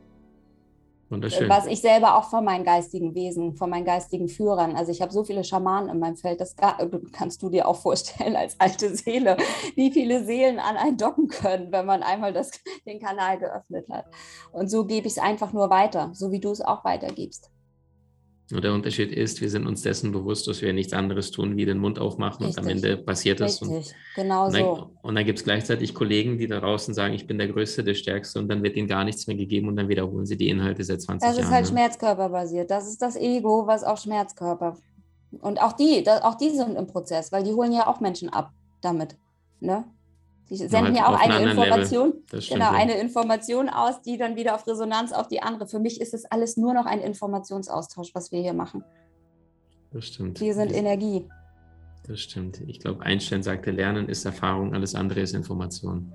Wunderschön. 1.08 1.48
Was 1.48 1.66
ich 1.66 1.80
selber 1.80 2.16
auch 2.16 2.30
von 2.30 2.44
meinen 2.44 2.64
geistigen 2.64 3.14
Wesen, 3.14 3.54
von 3.54 3.70
meinen 3.70 3.84
geistigen 3.84 4.28
Führern, 4.28 4.74
also 4.74 4.90
ich 4.90 5.00
habe 5.00 5.12
so 5.12 5.22
viele 5.22 5.44
Schamanen 5.44 5.88
in 5.88 6.00
meinem 6.00 6.16
Feld, 6.16 6.40
das 6.40 6.56
kannst 7.12 7.42
du 7.42 7.48
dir 7.48 7.68
auch 7.68 7.76
vorstellen 7.76 8.34
als 8.34 8.58
alte 8.58 8.94
Seele, 8.94 9.36
wie 9.76 9.92
viele 9.92 10.24
Seelen 10.24 10.58
an 10.58 10.76
einen 10.76 10.96
docken 10.96 11.28
können, 11.28 11.70
wenn 11.70 11.86
man 11.86 12.02
einmal 12.02 12.32
das, 12.32 12.50
den 12.86 12.98
Kanal 12.98 13.38
geöffnet 13.38 13.86
hat. 13.88 14.06
Und 14.50 14.68
so 14.68 14.84
gebe 14.84 15.06
ich 15.06 15.12
es 15.12 15.18
einfach 15.18 15.52
nur 15.52 15.70
weiter, 15.70 16.10
so 16.12 16.32
wie 16.32 16.40
du 16.40 16.50
es 16.50 16.60
auch 16.60 16.84
weitergibst. 16.84 17.50
Nur 18.48 18.60
der 18.60 18.72
Unterschied 18.72 19.12
ist, 19.12 19.40
wir 19.40 19.50
sind 19.50 19.66
uns 19.66 19.82
dessen 19.82 20.12
bewusst, 20.12 20.46
dass 20.46 20.62
wir 20.62 20.72
nichts 20.72 20.92
anderes 20.92 21.32
tun, 21.32 21.56
wie 21.56 21.64
den 21.64 21.78
Mund 21.78 21.98
aufmachen 21.98 22.46
Richtig. 22.46 22.62
und 22.62 22.64
am 22.64 22.76
Ende 22.76 22.96
passiert 22.96 23.40
es. 23.40 23.60
Richtig, 23.60 23.92
genau 24.14 24.46
und 24.46 24.54
dann, 24.54 24.62
so. 24.62 24.90
Und 25.02 25.14
dann 25.16 25.24
gibt 25.24 25.38
es 25.40 25.44
gleichzeitig 25.44 25.94
Kollegen, 25.94 26.38
die 26.38 26.46
da 26.46 26.60
draußen 26.60 26.94
sagen, 26.94 27.14
ich 27.14 27.26
bin 27.26 27.38
der 27.38 27.48
Größte, 27.48 27.82
der 27.82 27.94
Stärkste 27.94 28.38
und 28.38 28.48
dann 28.48 28.62
wird 28.62 28.76
ihnen 28.76 28.86
gar 28.86 29.02
nichts 29.02 29.26
mehr 29.26 29.36
gegeben 29.36 29.66
und 29.66 29.74
dann 29.74 29.88
wiederholen 29.88 30.26
sie 30.26 30.36
die 30.36 30.48
Inhalte 30.48 30.84
seit 30.84 31.02
20 31.02 31.26
Jahren. 31.26 31.36
Das 31.36 31.44
ist 31.44 31.50
halt 31.50 31.64
ne? 31.64 31.70
schmerzkörperbasiert. 31.72 32.70
Das 32.70 32.86
ist 32.86 33.02
das 33.02 33.16
Ego, 33.16 33.66
was 33.66 33.82
auch 33.82 33.98
Schmerzkörper. 33.98 34.76
Und 35.40 35.60
auch 35.60 35.72
die, 35.72 36.08
auch 36.08 36.36
die 36.36 36.50
sind 36.50 36.76
im 36.76 36.86
Prozess, 36.86 37.32
weil 37.32 37.42
die 37.42 37.52
holen 37.52 37.72
ja 37.72 37.88
auch 37.88 37.98
Menschen 38.00 38.28
ab 38.28 38.52
damit. 38.80 39.16
Ne? 39.58 39.84
Sie 40.48 40.68
senden 40.68 40.94
ja 40.94 41.08
auch 41.08 41.18
eine 41.18 41.50
Information, 41.50 42.14
genau, 42.30 42.70
eine 42.70 42.98
Information 42.98 43.68
aus, 43.68 44.00
die 44.02 44.16
dann 44.16 44.36
wieder 44.36 44.54
auf 44.54 44.66
Resonanz 44.66 45.12
auf 45.12 45.26
die 45.26 45.42
andere. 45.42 45.66
Für 45.66 45.80
mich 45.80 46.00
ist 46.00 46.14
es 46.14 46.24
alles 46.24 46.56
nur 46.56 46.72
noch 46.72 46.86
ein 46.86 47.00
Informationsaustausch, 47.00 48.14
was 48.14 48.30
wir 48.30 48.40
hier 48.40 48.52
machen. 48.52 48.84
Das 49.92 50.06
stimmt. 50.06 50.40
Wir 50.40 50.54
sind 50.54 50.70
das, 50.70 50.78
Energie. 50.78 51.28
Das 52.06 52.20
stimmt. 52.20 52.60
Ich 52.68 52.78
glaube, 52.78 53.04
Einstein 53.04 53.42
sagte, 53.42 53.72
Lernen 53.72 54.08
ist 54.08 54.24
Erfahrung, 54.24 54.72
alles 54.74 54.94
andere 54.94 55.20
ist 55.20 55.34
Information. 55.34 56.12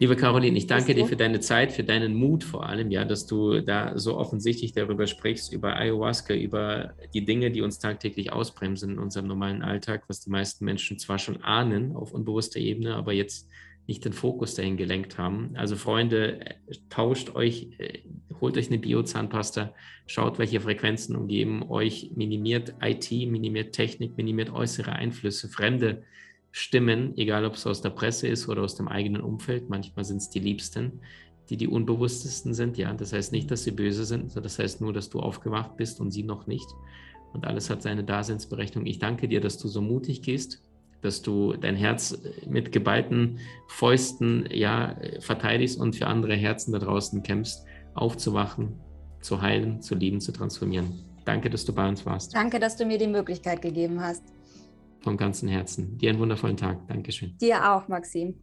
Liebe 0.00 0.16
Caroline, 0.16 0.56
ich 0.56 0.66
danke 0.66 0.94
dir 0.94 1.04
für 1.04 1.16
deine 1.16 1.40
Zeit, 1.40 1.72
für 1.72 1.84
deinen 1.84 2.14
Mut 2.14 2.42
vor 2.42 2.64
allem, 2.66 2.90
ja, 2.90 3.04
dass 3.04 3.26
du 3.26 3.60
da 3.60 3.98
so 3.98 4.16
offensichtlich 4.16 4.72
darüber 4.72 5.06
sprichst, 5.06 5.52
über 5.52 5.76
Ayahuasca, 5.76 6.32
über 6.32 6.94
die 7.12 7.26
Dinge, 7.26 7.50
die 7.50 7.60
uns 7.60 7.80
tagtäglich 7.80 8.32
ausbremsen 8.32 8.92
in 8.92 8.98
unserem 8.98 9.26
normalen 9.26 9.60
Alltag, 9.60 10.04
was 10.08 10.20
die 10.20 10.30
meisten 10.30 10.64
Menschen 10.64 10.98
zwar 10.98 11.18
schon 11.18 11.42
ahnen 11.42 11.94
auf 11.94 12.14
unbewusster 12.14 12.58
Ebene, 12.58 12.94
aber 12.94 13.12
jetzt 13.12 13.46
nicht 13.86 14.02
den 14.02 14.14
Fokus 14.14 14.54
dahin 14.54 14.78
gelenkt 14.78 15.18
haben. 15.18 15.50
Also 15.54 15.76
Freunde, 15.76 16.46
tauscht 16.88 17.34
euch, 17.34 17.68
äh, 17.76 17.98
holt 18.40 18.56
euch 18.56 18.68
eine 18.68 18.78
Biozahnpasta, 18.78 19.74
schaut, 20.06 20.38
welche 20.38 20.62
Frequenzen 20.62 21.14
umgeben 21.14 21.62
euch, 21.68 22.12
minimiert 22.16 22.72
IT, 22.80 23.10
minimiert 23.10 23.74
Technik, 23.74 24.16
minimiert 24.16 24.50
äußere 24.50 24.92
Einflüsse, 24.92 25.48
fremde 25.50 26.04
Stimmen, 26.52 27.16
egal 27.16 27.44
ob 27.44 27.54
es 27.54 27.66
aus 27.66 27.80
der 27.80 27.90
Presse 27.90 28.26
ist 28.26 28.48
oder 28.48 28.62
aus 28.62 28.74
dem 28.74 28.88
eigenen 28.88 29.22
Umfeld. 29.22 29.68
Manchmal 29.68 30.04
sind 30.04 30.18
es 30.18 30.30
die 30.30 30.40
Liebsten, 30.40 31.00
die 31.48 31.56
die 31.56 31.68
unbewusstesten 31.68 32.54
sind. 32.54 32.76
Ja, 32.76 32.92
das 32.92 33.12
heißt 33.12 33.32
nicht, 33.32 33.50
dass 33.50 33.64
sie 33.64 33.70
böse 33.70 34.04
sind, 34.04 34.34
das 34.34 34.58
heißt 34.58 34.80
nur, 34.80 34.92
dass 34.92 35.10
du 35.10 35.20
aufgewacht 35.20 35.76
bist 35.76 36.00
und 36.00 36.10
sie 36.10 36.22
noch 36.22 36.46
nicht. 36.46 36.66
Und 37.32 37.46
alles 37.46 37.70
hat 37.70 37.82
seine 37.82 38.02
Daseinsberechnung. 38.02 38.86
Ich 38.86 38.98
danke 38.98 39.28
dir, 39.28 39.40
dass 39.40 39.58
du 39.58 39.68
so 39.68 39.80
mutig 39.80 40.22
gehst, 40.22 40.62
dass 41.02 41.22
du 41.22 41.54
dein 41.54 41.76
Herz 41.76 42.20
mit 42.46 42.72
geballten 42.72 43.38
Fäusten 43.68 44.48
ja 44.52 44.96
verteidigst 45.20 45.78
und 45.78 45.94
für 45.94 46.08
andere 46.08 46.34
Herzen 46.34 46.72
da 46.72 46.78
draußen 46.78 47.22
kämpfst, 47.22 47.64
aufzuwachen, 47.94 48.74
zu 49.20 49.40
heilen, 49.40 49.80
zu 49.80 49.94
lieben, 49.94 50.20
zu 50.20 50.32
transformieren. 50.32 51.04
Danke, 51.24 51.48
dass 51.48 51.64
du 51.64 51.72
bei 51.72 51.88
uns 51.88 52.04
warst. 52.04 52.34
Danke, 52.34 52.58
dass 52.58 52.76
du 52.76 52.84
mir 52.84 52.98
die 52.98 53.06
Möglichkeit 53.06 53.62
gegeben 53.62 54.00
hast 54.00 54.24
vom 55.00 55.16
ganzen 55.16 55.48
Herzen. 55.48 55.98
Dir 55.98 56.10
einen 56.10 56.18
wundervollen 56.18 56.56
Tag. 56.56 56.86
Dankeschön. 56.88 57.36
Dir 57.40 57.72
auch, 57.72 57.88
Maxim. 57.88 58.34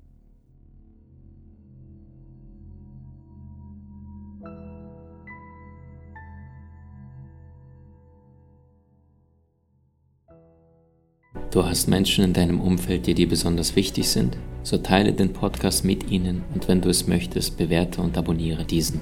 Du 11.52 11.65
hast 11.65 11.88
Menschen 11.88 12.24
in 12.24 12.34
deinem 12.34 12.60
Umfeld, 12.60 13.08
die 13.08 13.13
dir 13.13 13.28
besonders 13.28 13.76
wichtig 13.76 14.10
sind? 14.10 14.38
So 14.63 14.78
teile 14.78 15.13
den 15.13 15.34
Podcast 15.34 15.86
mit 15.86 16.12
ihnen 16.12 16.43
und 16.54 16.67
wenn 16.67 16.82
du 16.82 16.89
es 16.89 17.08
möchtest, 17.08 17.58
bewerte 17.58 18.02
und 18.02 18.17
abonniere 18.17 18.65
diesen. 18.65 19.02